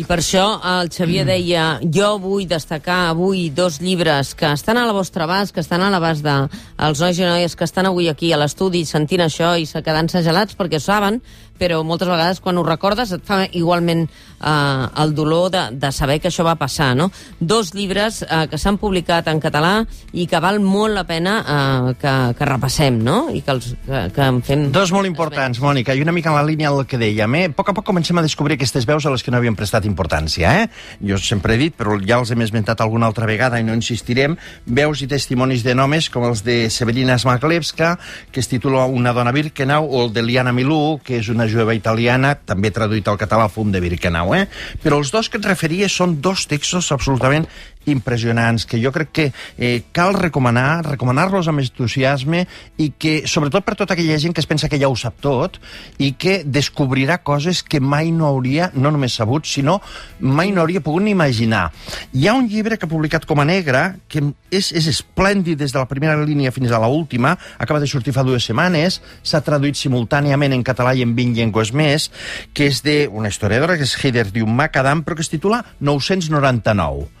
I 0.00 0.08
per 0.08 0.22
això 0.22 0.46
el 0.72 0.88
Xavier 0.88 1.28
deia 1.28 1.68
jo 1.84 2.14
vull 2.22 2.48
destacar 2.48 3.10
avui 3.12 3.50
dos 3.52 3.82
llibres 3.84 4.32
que 4.32 4.48
estan 4.56 4.80
a 4.80 4.88
la 4.88 4.96
vostra 4.96 5.28
abast, 5.28 5.52
que 5.52 5.60
estan 5.60 5.84
a 5.84 5.92
la 5.92 5.97
l'abast 5.98 6.22
dels 6.22 7.00
nois 7.02 7.18
i 7.18 7.26
noies 7.26 7.56
que 7.58 7.66
estan 7.66 7.88
avui 7.90 8.08
aquí 8.08 8.30
a 8.32 8.38
l'estudi 8.38 8.84
sentint 8.86 9.24
això 9.24 9.54
i 9.58 9.66
se 9.66 9.82
gelats 10.22 10.56
perquè 10.58 10.78
saben, 10.82 11.20
però 11.58 11.82
moltes 11.84 12.08
vegades 12.08 12.40
quan 12.40 12.58
ho 12.58 12.64
recordes 12.66 13.12
et 13.14 13.24
fa 13.26 13.42
igualment 13.52 14.06
eh, 14.06 15.02
el 15.02 15.14
dolor 15.14 15.50
de, 15.50 15.64
de 15.72 15.92
saber 15.92 16.18
que 16.20 16.30
això 16.30 16.46
va 16.46 16.56
passar, 16.60 16.94
no? 16.96 17.10
Dos 17.40 17.74
llibres 17.74 18.22
eh, 18.22 18.46
que 18.50 18.58
s'han 18.60 18.78
publicat 18.78 19.28
en 19.32 19.40
català 19.42 19.72
i 20.12 20.26
que 20.30 20.40
val 20.42 20.60
molt 20.62 20.94
la 20.94 21.04
pena 21.08 21.38
eh, 21.42 21.94
que, 22.00 22.14
que 22.38 22.48
repassem, 22.48 23.00
no? 23.04 23.18
I 23.34 23.42
que, 23.42 23.56
els, 23.56 23.72
que, 23.86 24.04
que 24.14 24.28
en 24.32 24.40
fem... 24.46 24.66
Dos 24.74 24.92
molt 24.94 25.10
importants, 25.10 25.60
Mònica, 25.62 25.96
i 25.96 26.04
una 26.04 26.14
mica 26.14 26.32
en 26.32 26.38
la 26.38 26.46
línia 26.46 26.72
del 26.74 26.86
que 26.88 27.00
dèiem, 27.00 27.38
eh? 27.40 27.44
A 27.50 27.56
poc 27.56 27.72
a 27.72 27.76
poc 27.76 27.88
comencem 27.88 28.18
a 28.18 28.24
descobrir 28.24 28.58
aquestes 28.58 28.86
veus 28.88 29.06
a 29.06 29.12
les 29.14 29.24
que 29.24 29.34
no 29.34 29.40
havíem 29.40 29.58
prestat 29.58 29.88
importància, 29.88 30.54
eh? 30.62 30.68
Jo 31.04 31.18
sempre 31.22 31.56
he 31.56 31.60
dit, 31.60 31.76
però 31.76 31.98
ja 31.98 32.20
els 32.20 32.32
hem 32.34 32.44
esmentat 32.46 32.82
alguna 32.84 33.08
altra 33.10 33.26
vegada 33.28 33.60
i 33.60 33.66
no 33.66 33.76
insistirem, 33.76 34.36
veus 34.66 35.02
i 35.02 35.10
testimonis 35.10 35.64
de 35.66 35.74
nomes 35.78 36.10
com 36.12 36.26
els 36.28 36.44
de 36.46 36.60
Severina 36.72 37.18
Smaglewska, 37.18 37.96
que 38.32 38.40
es 38.40 38.50
titula 38.50 38.86
Una 38.86 39.12
dona 39.16 39.34
Birkenau, 39.34 39.88
o 39.88 40.04
el 40.06 40.12
de 40.14 40.22
Liana 40.22 40.52
Milú, 40.54 41.00
que 41.04 41.18
és 41.18 41.28
una 41.32 41.47
jueva 41.48 41.74
italiana, 41.76 42.34
també 42.36 42.70
traduït 42.74 43.08
al 43.08 43.18
català 43.20 43.48
Fum 43.52 43.72
de 43.72 43.80
Birkenau, 43.82 44.34
eh? 44.36 44.46
Però 44.82 45.00
els 45.00 45.12
dos 45.14 45.28
que 45.28 45.40
et 45.40 45.48
referia 45.48 45.88
són 45.92 46.18
dos 46.24 46.46
textos 46.50 46.92
absolutament 46.94 47.48
impressionants, 47.92 48.66
que 48.66 48.80
jo 48.82 48.92
crec 48.94 49.12
que 49.12 49.26
eh, 49.56 49.82
cal 49.92 50.14
recomanar, 50.14 50.84
recomanar-los 50.86 51.48
amb 51.50 51.62
entusiasme 51.62 52.44
i 52.78 52.92
que, 52.98 53.22
sobretot 53.26 53.66
per 53.66 53.76
tota 53.78 53.96
aquella 53.96 54.18
gent 54.20 54.34
que 54.36 54.42
es 54.44 54.48
pensa 54.48 54.68
que 54.68 54.78
ja 54.80 54.90
ho 54.90 54.96
sap 54.96 55.18
tot 55.24 55.58
i 55.98 56.12
que 56.20 56.42
descobrirà 56.44 57.20
coses 57.26 57.62
que 57.62 57.80
mai 57.80 58.12
no 58.14 58.28
hauria, 58.28 58.70
no 58.74 58.92
només 58.94 59.16
sabut, 59.18 59.46
sinó 59.48 59.78
mai 60.20 60.52
no 60.52 60.62
hauria 60.62 60.82
pogut 60.84 61.04
ni 61.04 61.12
imaginar. 61.14 61.68
Hi 62.12 62.28
ha 62.28 62.36
un 62.38 62.48
llibre 62.48 62.78
que 62.78 62.86
ha 62.86 62.90
publicat 62.90 63.26
com 63.28 63.40
a 63.42 63.46
negra, 63.48 63.96
que 64.08 64.22
és, 64.50 64.70
és 64.72 64.88
esplèndid 64.90 65.58
des 65.60 65.74
de 65.74 65.80
la 65.80 65.88
primera 65.90 66.16
línia 66.22 66.52
fins 66.54 66.72
a 66.72 66.80
la 66.82 66.88
última, 66.88 67.36
acaba 67.58 67.80
de 67.80 67.90
sortir 67.90 68.14
fa 68.16 68.24
dues 68.26 68.46
setmanes, 68.48 69.00
s'ha 69.22 69.42
traduït 69.44 69.78
simultàniament 69.78 70.54
en 70.56 70.64
català 70.66 70.94
i 70.94 71.04
en 71.06 71.14
20 71.18 71.38
llengües 71.38 71.72
més, 71.76 72.10
que 72.54 72.70
és 72.72 72.82
d'una 72.84 73.32
historiadora, 73.32 73.76
que 73.78 73.86
és 73.88 73.96
Heider 73.98 74.28
Dium-Macadam, 74.32 75.04
però 75.04 75.18
que 75.18 75.26
es 75.26 75.32
titula 75.32 75.64
999 75.80 77.17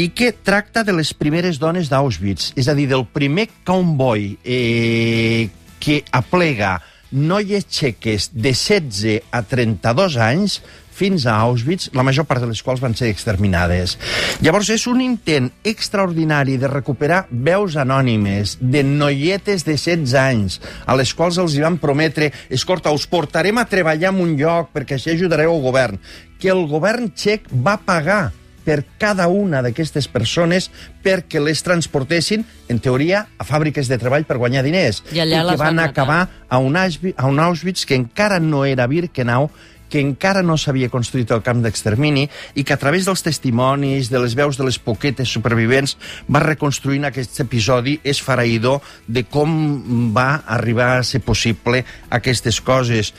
i 0.00 0.10
que 0.16 0.32
tracta 0.32 0.84
de 0.86 0.94
les 0.96 1.12
primeres 1.16 1.60
dones 1.60 1.90
d'Auschwitz, 1.90 2.52
és 2.60 2.68
a 2.68 2.76
dir, 2.76 2.88
del 2.90 3.06
primer 3.10 3.48
convoi 3.66 4.34
eh, 4.44 5.48
que 5.80 6.02
aplega 6.12 6.78
noies 7.10 7.66
txeques 7.66 8.30
de 8.34 8.54
16 8.54 9.32
a 9.34 9.42
32 9.42 10.16
anys 10.22 10.60
fins 11.00 11.24
a 11.24 11.38
Auschwitz, 11.40 11.88
la 11.96 12.04
major 12.04 12.26
part 12.28 12.42
de 12.44 12.48
les 12.50 12.60
quals 12.62 12.82
van 12.82 12.94
ser 12.96 13.08
exterminades. 13.08 13.96
Llavors 14.44 14.68
és 14.74 14.84
un 14.90 15.00
intent 15.00 15.48
extraordinari 15.64 16.58
de 16.60 16.68
recuperar 16.68 17.22
veus 17.30 17.78
anònimes 17.80 18.58
de 18.60 18.82
noietes 18.84 19.64
de 19.64 19.78
16 19.78 20.16
anys, 20.20 20.58
a 20.84 20.96
les 21.00 21.14
quals 21.16 21.40
els 21.40 21.56
hi 21.56 21.64
van 21.64 21.80
prometre 21.80 22.28
escolta, 22.52 22.92
us 22.92 23.08
portarem 23.08 23.58
a 23.58 23.68
treballar 23.70 24.12
en 24.12 24.20
un 24.26 24.36
lloc 24.36 24.74
perquè 24.76 24.98
així 24.98 25.14
ajudareu 25.14 25.54
el 25.56 25.64
govern, 25.64 25.96
que 26.40 26.52
el 26.52 26.66
govern 26.68 27.08
txec 27.16 27.48
va 27.48 27.78
pagar 27.80 28.26
per 28.64 28.82
cada 29.00 29.28
una 29.28 29.62
d'aquestes 29.64 30.08
persones 30.10 30.70
perquè 31.04 31.40
les 31.42 31.62
transportessin, 31.64 32.44
en 32.68 32.78
teoria, 32.82 33.24
a 33.38 33.46
fàbriques 33.46 33.88
de 33.90 33.98
treball 34.00 34.26
per 34.28 34.38
guanyar 34.40 34.64
diners. 34.66 35.02
I, 35.12 35.22
allà 35.24 35.42
I 35.42 35.50
que 35.50 35.60
van 35.60 35.82
acabar 35.82 36.20
a 36.48 36.58
un, 36.58 36.76
Auschwitz, 36.76 37.18
a 37.18 37.26
un 37.30 37.40
Auschwitz 37.40 37.86
que 37.86 37.98
encara 37.98 38.40
no 38.40 38.64
era 38.68 38.88
Birkenau, 38.90 39.50
que 39.90 40.00
encara 40.00 40.44
no 40.46 40.56
s'havia 40.56 40.88
construït 40.92 41.30
el 41.34 41.42
camp 41.46 41.60
d'extermini 41.64 42.28
i 42.54 42.64
que 42.64 42.74
a 42.74 42.80
través 42.80 43.08
dels 43.08 43.24
testimonis, 43.26 44.10
de 44.10 44.22
les 44.22 44.36
veus 44.38 44.56
de 44.56 44.66
les 44.66 44.78
poquetes 44.78 45.28
supervivents, 45.28 45.96
va 46.30 46.44
reconstruint 46.44 47.08
aquest 47.08 47.42
episodi 47.42 47.98
esfaraïdor 48.04 48.80
de 49.06 49.24
com 49.28 50.12
va 50.14 50.42
arribar 50.46 50.92
a 50.98 51.06
ser 51.06 51.20
possible 51.26 51.82
aquestes 52.10 52.60
coses. 52.64 53.12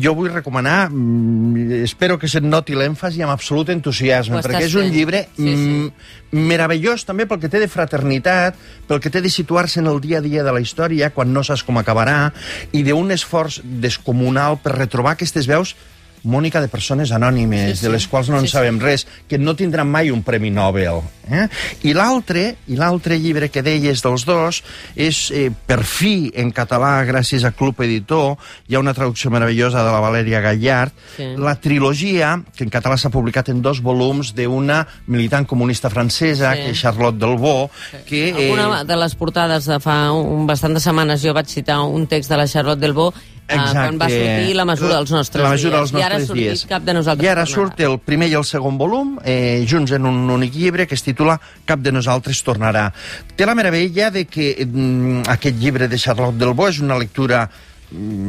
Jo 0.00 0.14
vull 0.14 0.30
recomanar, 0.30 0.90
mm, 0.90 1.82
espero 1.82 2.18
que 2.18 2.28
se't 2.28 2.44
noti 2.46 2.76
l'èmfasi 2.76 3.24
amb 3.24 3.32
absolut 3.32 3.70
entusiasme, 3.70 4.42
perquè 4.44 4.66
és 4.68 4.76
un 4.78 4.92
llibre 4.92 5.26
sí, 5.34 5.42
sí. 5.42 5.50
Mm, 5.50 5.90
meravellós 6.34 7.04
també 7.06 7.26
pel 7.26 7.40
que 7.40 7.48
té 7.48 7.58
de 7.62 7.68
fraternitat, 7.70 8.56
pel 8.86 9.00
que 9.00 9.10
té 9.10 9.20
de 9.20 9.30
situar-se 9.30 9.80
en 9.80 9.86
el 9.86 10.00
dia 10.00 10.18
a 10.18 10.24
dia 10.24 10.44
de 10.44 10.52
la 10.52 10.60
història, 10.60 11.10
quan 11.10 11.32
no 11.32 11.42
saps 11.42 11.64
com 11.64 11.78
acabarà, 11.78 12.32
i 12.72 12.82
d'un 12.82 13.10
esforç 13.14 13.60
descomunal 13.64 14.58
per 14.62 14.76
retrobar 14.78 15.14
aquestes 15.14 15.46
veus 15.50 15.74
Mònica, 16.24 16.62
de 16.64 16.70
persones 16.72 17.12
anònimes, 17.12 17.74
sí, 17.74 17.76
sí. 17.82 17.86
de 17.86 17.92
les 17.92 18.06
quals 18.08 18.30
no 18.32 18.38
en 18.40 18.48
sí, 18.48 18.54
sabem 18.56 18.78
sí. 18.80 18.84
res, 18.84 19.06
que 19.28 19.38
no 19.38 19.56
tindran 19.56 19.90
mai 19.90 20.10
un 20.10 20.22
Premi 20.24 20.50
Nobel. 20.50 21.02
Eh? 21.28 21.46
I 21.88 21.94
l'altre, 21.96 22.44
i 22.68 22.76
l'altre 22.76 23.16
llibre 23.20 23.50
que 23.52 23.62
deies 23.64 24.02
dels 24.04 24.24
dos, 24.28 24.60
és 24.96 25.20
eh, 25.32 25.48
per 25.52 25.82
fi 25.88 26.30
en 26.40 26.52
català, 26.56 26.96
gràcies 27.08 27.44
a 27.44 27.52
Club 27.56 27.80
Editor, 27.84 28.38
hi 28.68 28.76
ha 28.76 28.82
una 28.82 28.94
traducció 28.96 29.32
meravellosa 29.32 29.84
de 29.84 29.92
la 29.92 30.00
Valeria 30.04 30.40
Gallard, 30.44 30.96
sí. 31.16 31.30
la 31.36 31.56
trilogia, 31.60 32.34
que 32.56 32.64
en 32.64 32.72
català 32.72 32.98
s'ha 33.00 33.12
publicat 33.12 33.52
en 33.52 33.62
dos 33.64 33.82
volums, 33.84 34.34
d'una 34.36 34.82
militant 35.12 35.48
comunista 35.48 35.92
francesa, 35.92 36.54
sí. 36.54 36.64
que 36.64 36.74
és 36.74 36.80
Charlotte 36.80 37.20
Delvaux, 37.20 37.72
sí. 37.90 38.02
que... 38.08 38.24
Eh... 38.32 38.48
Alguna 38.48 38.84
de 38.88 39.00
les 39.00 39.16
portades 39.20 39.68
de 39.68 39.80
fa 39.80 39.98
un, 40.12 40.48
bastant 40.48 40.76
de 40.76 40.82
setmanes 40.82 41.22
jo 41.24 41.36
vaig 41.36 41.48
citar 41.52 41.82
un 41.84 42.08
text 42.08 42.32
de 42.32 42.40
la 42.40 42.48
Charlotte 42.48 42.80
Delvaux 42.80 43.16
Exacte. 43.46 43.72
quan 43.76 43.98
va 44.00 44.08
sortir 44.08 44.54
la 44.56 44.64
mesura 44.64 44.94
dels 44.94 45.10
nostres 45.12 45.44
la 45.44 45.50
mesura 45.52 45.80
dies. 45.80 45.92
Dels 45.92 45.92
nostres 45.92 46.00
I 46.00 46.06
ara 46.06 46.16
ha 46.16 46.26
sortit 46.26 46.44
dies. 46.44 46.64
cap 46.70 46.82
de 46.82 46.94
nosaltres. 46.94 47.26
I 47.26 47.28
ara 47.28 47.44
surt 47.46 47.80
el 47.84 47.98
primer 48.00 48.28
i 48.30 48.36
el 48.38 48.44
segon 48.44 48.78
volum, 48.78 49.18
eh, 49.22 49.66
junts 49.68 49.92
en 49.92 50.06
un 50.06 50.30
únic 50.30 50.54
llibre, 50.54 50.86
que 50.86 50.94
es 50.94 51.02
titula 51.02 51.38
Cap 51.64 51.80
de 51.80 51.92
nosaltres 51.92 52.42
tornarà. 52.44 52.90
Té 53.36 53.44
la 53.44 53.54
meravella 53.54 54.10
de 54.10 54.24
que 54.24 54.64
mm, 54.64 55.28
aquest 55.28 55.60
llibre 55.60 55.88
de 55.88 55.98
Charlotte 55.98 56.38
Delbo 56.38 56.68
és 56.68 56.80
una 56.80 56.96
lectura 56.98 57.50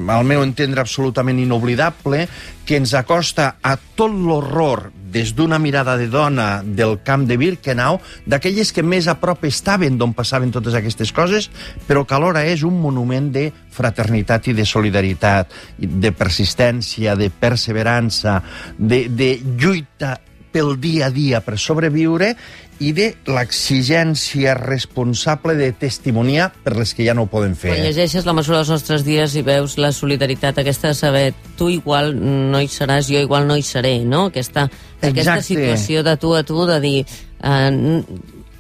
al 0.08 0.26
meu 0.26 0.44
entendre 0.44 0.82
absolutament 0.82 1.40
inoblidable, 1.42 2.26
que 2.66 2.78
ens 2.78 2.94
acosta 2.98 3.56
a 3.62 3.76
tot 3.78 4.14
l'horror 4.14 4.90
des 5.16 5.32
d'una 5.36 5.60
mirada 5.60 5.96
de 5.96 6.10
dona 6.12 6.62
del 6.66 6.98
camp 7.04 7.24
de 7.30 7.38
Birkenau, 7.40 8.02
d'aquelles 8.28 8.74
que 8.76 8.84
més 8.84 9.08
a 9.08 9.16
prop 9.22 9.46
estaven 9.48 9.96
d'on 9.98 10.12
passaven 10.18 10.52
totes 10.52 10.76
aquestes 10.76 11.14
coses, 11.16 11.48
però 11.88 12.04
que 12.04 12.18
alhora 12.18 12.44
és 12.44 12.66
un 12.68 12.76
monument 12.82 13.32
de 13.32 13.48
fraternitat 13.72 14.52
i 14.52 14.58
de 14.58 14.66
solidaritat, 14.68 15.54
de 15.80 16.12
persistència, 16.12 17.16
de 17.16 17.30
perseverança, 17.32 18.42
de, 18.78 19.06
de 19.08 19.38
lluita 19.56 20.18
pel 20.56 20.78
dia 20.80 21.10
a 21.10 21.12
dia 21.12 21.42
per 21.44 21.58
sobreviure 21.60 22.32
i 22.80 22.92
de 22.96 23.10
l'exigència 23.28 24.54
responsable 24.56 25.56
de 25.60 25.70
testimoniar 25.76 26.50
per 26.64 26.76
les 26.76 26.94
que 26.96 27.06
ja 27.08 27.16
no 27.16 27.26
ho 27.26 27.30
poden 27.32 27.56
fer. 27.60 27.74
Quan 27.74 27.84
llegeixes 27.84 28.28
la 28.28 28.36
mesura 28.36 28.62
dels 28.62 28.72
nostres 28.72 29.04
dies 29.08 29.36
i 29.36 29.44
veus 29.48 29.78
la 29.80 29.92
solidaritat 29.96 30.60
aquesta 30.64 30.92
de 30.92 31.00
saber 31.00 31.26
tu 31.60 31.70
igual 31.72 32.14
no 32.16 32.62
hi 32.64 32.72
seràs, 32.72 33.12
jo 33.12 33.20
igual 33.24 33.48
no 33.48 33.56
hi 33.60 33.64
seré, 33.64 33.98
no? 34.04 34.28
Aquesta, 34.32 34.68
aquesta 35.02 35.42
situació 35.44 36.04
de 36.08 36.16
tu 36.20 36.36
a 36.36 36.44
tu 36.48 36.66
de 36.68 36.80
dir 36.84 36.98
eh, 37.06 38.04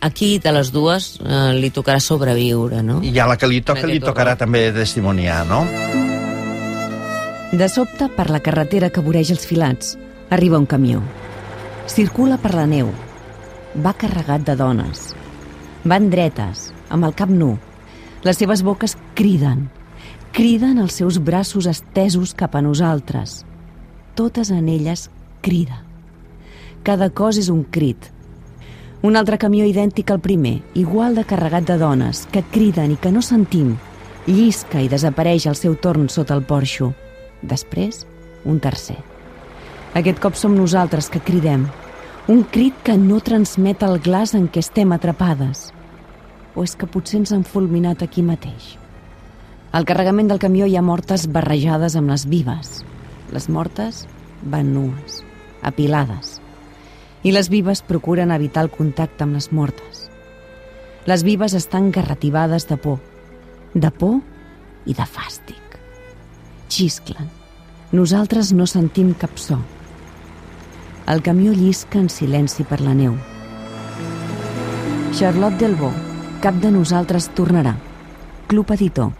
aquí 0.05 0.39
de 0.39 0.55
les 0.55 0.71
dues 0.71 1.15
eh, 1.19 1.51
li 1.59 1.71
tocarà 1.75 1.99
sobreviure, 1.99 2.83
no? 2.83 3.01
I 3.03 3.15
a 3.19 3.27
la 3.31 3.39
que 3.39 3.51
li 3.51 3.61
toca 3.65 3.87
li 3.87 3.99
tocarà 4.03 4.35
també 4.39 4.67
testimoniar, 4.75 5.43
no? 5.49 5.63
De 7.55 7.69
sobte, 7.71 8.09
per 8.11 8.29
la 8.29 8.41
carretera 8.43 8.89
que 8.91 9.03
voreja 9.03 9.35
els 9.35 9.45
filats, 9.47 9.95
arriba 10.29 10.59
un 10.59 10.65
camió. 10.67 11.03
Circula 11.85 12.39
per 12.41 12.55
la 12.57 12.63
neu, 12.65 12.87
va 13.77 13.91
carregat 13.93 14.41
de 14.41 14.55
dones. 14.57 15.11
Van 15.85 16.07
dretes, 16.09 16.71
amb 16.89 17.05
el 17.05 17.13
cap 17.13 17.29
nu. 17.29 17.51
Les 18.25 18.41
seves 18.41 18.63
boques 18.65 18.97
criden. 19.13 19.67
Criden 20.33 20.81
els 20.81 20.97
seus 20.97 21.21
braços 21.21 21.69
estesos 21.69 22.33
cap 22.33 22.57
a 22.57 22.63
nosaltres. 22.65 23.43
Totes 24.17 24.49
en 24.49 24.67
elles 24.67 25.11
crida. 25.45 25.83
Cada 26.81 27.11
cos 27.13 27.37
és 27.37 27.53
un 27.53 27.61
crit. 27.63 28.09
Un 29.05 29.15
altre 29.15 29.37
camió 29.37 29.69
idèntic 29.69 30.09
al 30.09 30.25
primer, 30.25 30.63
igual 30.73 31.13
de 31.13 31.23
carregat 31.23 31.69
de 31.69 31.77
dones, 31.77 32.25
que 32.33 32.41
criden 32.41 32.97
i 32.97 32.97
que 32.97 33.13
no 33.13 33.21
sentim, 33.21 33.75
llisca 34.25 34.81
i 34.81 34.89
desapareix 34.89 35.45
al 35.45 35.59
seu 35.59 35.77
torn 35.77 36.09
sota 36.09 36.33
el 36.33 36.47
porxo. 36.49 36.95
Després, 37.45 38.07
un 38.43 38.57
tercer. 38.57 39.14
Aquest 39.95 40.17
cop 40.19 40.35
som 40.35 40.51
nosaltres 40.59 41.07
que 41.07 41.21
cridem, 41.23 41.69
un 42.27 42.41
crit 42.51 42.75
que 42.83 42.97
no 42.99 43.21
transmet 43.23 43.83
el 43.87 44.01
glaç 44.03 44.33
en 44.35 44.49
què 44.51 44.59
estem 44.59 44.91
atrapades. 44.91 45.69
O 46.51 46.65
és 46.67 46.73
que 46.75 46.89
potser 46.91 47.21
ens 47.21 47.31
han 47.31 47.45
fulminat 47.47 48.01
aquí 48.03 48.19
mateix? 48.19 48.73
Al 49.71 49.87
carregament 49.87 50.27
del 50.27 50.41
camió 50.43 50.67
hi 50.67 50.75
ha 50.75 50.83
mortes 50.83 51.29
barrejades 51.31 51.95
amb 51.95 52.11
les 52.11 52.25
vives. 52.27 52.81
Les 53.31 53.47
mortes 53.47 54.01
van 54.43 54.73
nues, 54.73 55.21
apilades. 55.63 56.41
I 57.23 57.31
les 57.31 57.47
vives 57.53 57.79
procuren 57.79 58.35
evitar 58.35 58.65
el 58.67 58.71
contacte 58.75 59.23
amb 59.23 59.39
les 59.39 59.47
mortes. 59.55 60.09
Les 61.07 61.23
vives 61.23 61.55
estan 61.55 61.87
garrativades 61.95 62.67
de 62.67 62.75
por. 62.75 62.99
De 63.73 63.93
por 63.95 64.19
i 64.83 64.91
de 64.91 65.07
fàstic. 65.07 65.79
Xisclen. 66.67 67.31
Nosaltres 67.95 68.51
no 68.51 68.67
sentim 68.67 69.15
cap 69.15 69.39
so. 69.39 69.61
El 71.07 71.21
camió 71.21 71.51
llisca 71.53 71.99
en 71.99 72.09
silenci 72.09 72.63
per 72.65 72.79
la 72.81 72.95
neu. 72.97 73.13
Charlotte 75.13 75.59
Delbo, 75.61 75.91
cap 76.41 76.57
de 76.63 76.71
nosaltres 76.73 77.29
tornarà. 77.37 77.75
Club 78.49 78.73
Editor. 78.73 79.11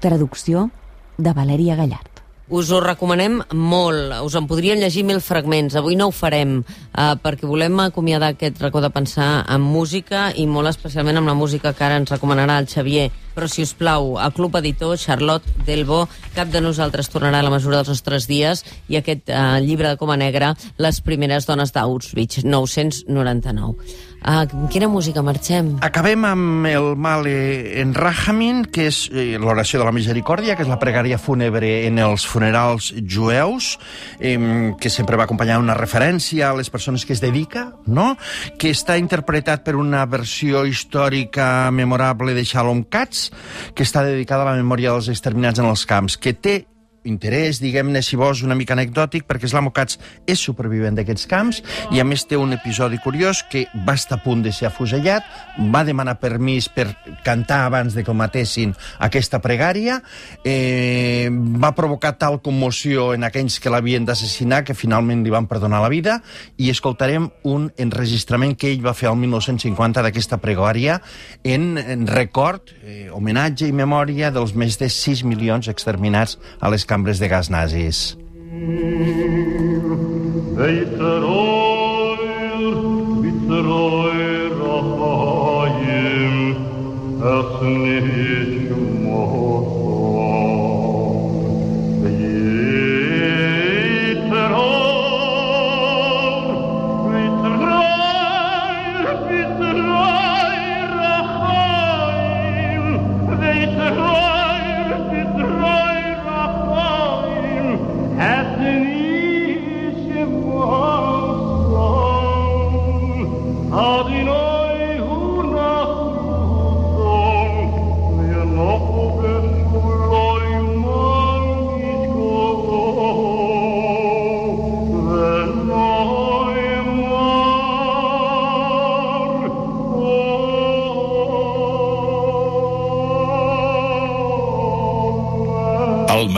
Traducció 0.00 0.70
de 1.18 1.36
Valèria 1.36 1.76
Gallard. 1.76 2.05
Us 2.48 2.68
ho 2.70 2.78
recomanem 2.78 3.40
molt. 3.58 4.12
Us 4.22 4.36
en 4.38 4.44
podrien 4.46 4.78
llegir 4.78 5.02
mil 5.02 5.18
fragments. 5.18 5.74
Avui 5.74 5.96
no 5.98 6.06
ho 6.06 6.12
farem, 6.14 6.60
eh, 6.62 7.14
perquè 7.18 7.42
volem 7.42 7.80
acomiadar 7.80 8.28
aquest 8.28 8.60
racó 8.62 8.80
de 8.80 8.90
pensar 8.90 9.44
en 9.50 9.60
música 9.60 10.30
i 10.30 10.46
molt 10.46 10.68
especialment 10.68 11.16
amb 11.16 11.26
la 11.26 11.34
música 11.34 11.72
que 11.72 11.84
ara 11.84 11.96
ens 11.96 12.10
recomanarà 12.10 12.60
el 12.60 12.68
Xavier. 12.68 13.10
Però, 13.34 13.48
si 13.48 13.62
us 13.62 13.74
plau, 13.74 14.16
a 14.16 14.30
Club 14.30 14.54
Editor, 14.56 14.96
Charlotte 14.96 15.44
Delbo, 15.66 16.08
cap 16.34 16.48
de 16.48 16.60
nosaltres 16.60 17.10
tornarà 17.10 17.40
a 17.40 17.42
la 17.42 17.50
mesura 17.50 17.76
dels 17.78 17.88
nostres 17.88 18.28
dies 18.28 18.64
i 18.88 18.96
aquest 18.96 19.28
eh, 19.28 19.60
llibre 19.60 19.88
de 19.88 19.96
Coma 19.96 20.16
Negra, 20.16 20.54
Les 20.78 21.00
primeres 21.00 21.46
dones 21.46 21.72
d'Auschwitz, 21.72 22.44
999. 22.44 23.74
Amb 24.26 24.66
quina 24.74 24.88
música 24.90 25.22
marxem? 25.22 25.76
Acabem 25.86 26.24
amb 26.26 26.66
el 26.66 26.88
Male 26.98 27.78
en 27.78 27.92
Rahamin, 27.94 28.64
que 28.74 28.88
és 28.90 29.04
eh, 29.14 29.38
l'oració 29.38 29.78
de 29.78 29.86
la 29.86 29.94
misericòrdia, 29.94 30.56
que 30.58 30.66
és 30.66 30.70
la 30.70 30.80
pregària 30.82 31.14
fúnebre 31.22 31.70
en 31.86 32.00
els 32.02 32.26
funerals 32.26 32.90
jueus, 33.06 33.76
eh, 34.18 34.34
que 34.82 34.90
sempre 34.90 35.14
va 35.14 35.28
acompanyar 35.30 35.60
una 35.62 35.78
referència 35.78 36.50
a 36.50 36.58
les 36.58 36.74
persones 36.74 37.06
que 37.06 37.14
es 37.14 37.22
dedica, 37.22 37.68
no? 37.86 38.16
que 38.58 38.74
està 38.74 38.98
interpretat 38.98 39.62
per 39.62 39.78
una 39.78 40.02
versió 40.10 40.66
històrica 40.66 41.70
memorable 41.70 42.34
de 42.34 42.42
Shalom 42.42 42.82
Katz, 42.90 43.30
que 43.78 43.86
està 43.86 44.02
dedicada 44.02 44.42
a 44.42 44.50
la 44.50 44.58
memòria 44.58 44.90
dels 44.90 45.12
exterminats 45.14 45.62
en 45.62 45.70
els 45.70 45.86
camps, 45.86 46.18
que 46.18 46.34
té 46.34 46.64
interès, 47.06 47.60
diguem-ne, 47.62 48.02
si 48.02 48.18
vols, 48.18 48.42
una 48.46 48.56
mica 48.58 48.74
anecdòtic, 48.76 49.26
perquè 49.28 49.48
Slamo 49.50 49.72
Katz 49.76 49.98
és 50.26 50.42
supervivent 50.42 50.98
d'aquests 50.98 51.28
camps 51.30 51.62
i, 51.94 52.00
a 52.00 52.06
més, 52.06 52.26
té 52.26 52.38
un 52.38 52.54
episodi 52.56 53.00
curiós 53.02 53.42
que 53.50 53.66
va 53.86 53.96
estar 53.96 54.18
a 54.20 54.24
punt 54.24 54.42
de 54.44 54.52
ser 54.54 54.68
afusellat, 54.70 55.26
va 55.72 55.84
demanar 55.86 56.18
permís 56.20 56.68
per 56.72 56.88
cantar 57.24 57.64
abans 57.66 57.94
de 57.94 58.04
que 58.04 58.12
el 58.12 58.18
matessin 58.18 58.74
aquesta 59.02 59.40
pregària, 59.44 60.00
eh, 60.44 61.28
va 61.30 61.74
provocar 61.74 62.16
tal 62.18 62.40
commoció 62.42 63.12
en 63.14 63.24
aquells 63.26 63.58
que 63.60 63.72
l'havien 63.72 64.06
d'assassinar 64.06 64.62
que 64.64 64.74
finalment 64.74 65.24
li 65.24 65.32
van 65.32 65.48
perdonar 65.50 65.82
la 65.82 65.92
vida 65.92 66.20
i 66.56 66.70
escoltarem 66.70 67.30
un 67.44 67.70
enregistrament 67.78 68.56
que 68.56 68.70
ell 68.72 68.84
va 68.84 68.94
fer 68.96 69.10
al 69.10 69.18
1950 69.20 70.04
d'aquesta 70.04 70.38
pregària 70.42 71.00
en, 71.44 71.76
en 71.78 72.06
record, 72.06 72.72
eh, 72.82 73.08
homenatge 73.12 73.68
i 73.68 73.74
memòria 73.76 74.30
dels 74.34 74.54
més 74.54 74.78
de 74.80 74.88
6 74.92 75.24
milions 75.28 75.68
exterminats 75.72 76.36
a 76.60 76.70
les 76.72 76.86
cambres 76.96 77.18
de 77.18 77.28
gas 77.28 77.50
nazis. 77.50 78.16
El 80.58 80.86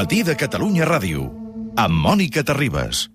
matí 0.09 0.23
de 0.25 0.33
Catalunya 0.41 0.87
Ràdio, 0.89 1.27
amb 1.77 1.93
Mònica 2.01 2.41
Terribas. 2.41 3.05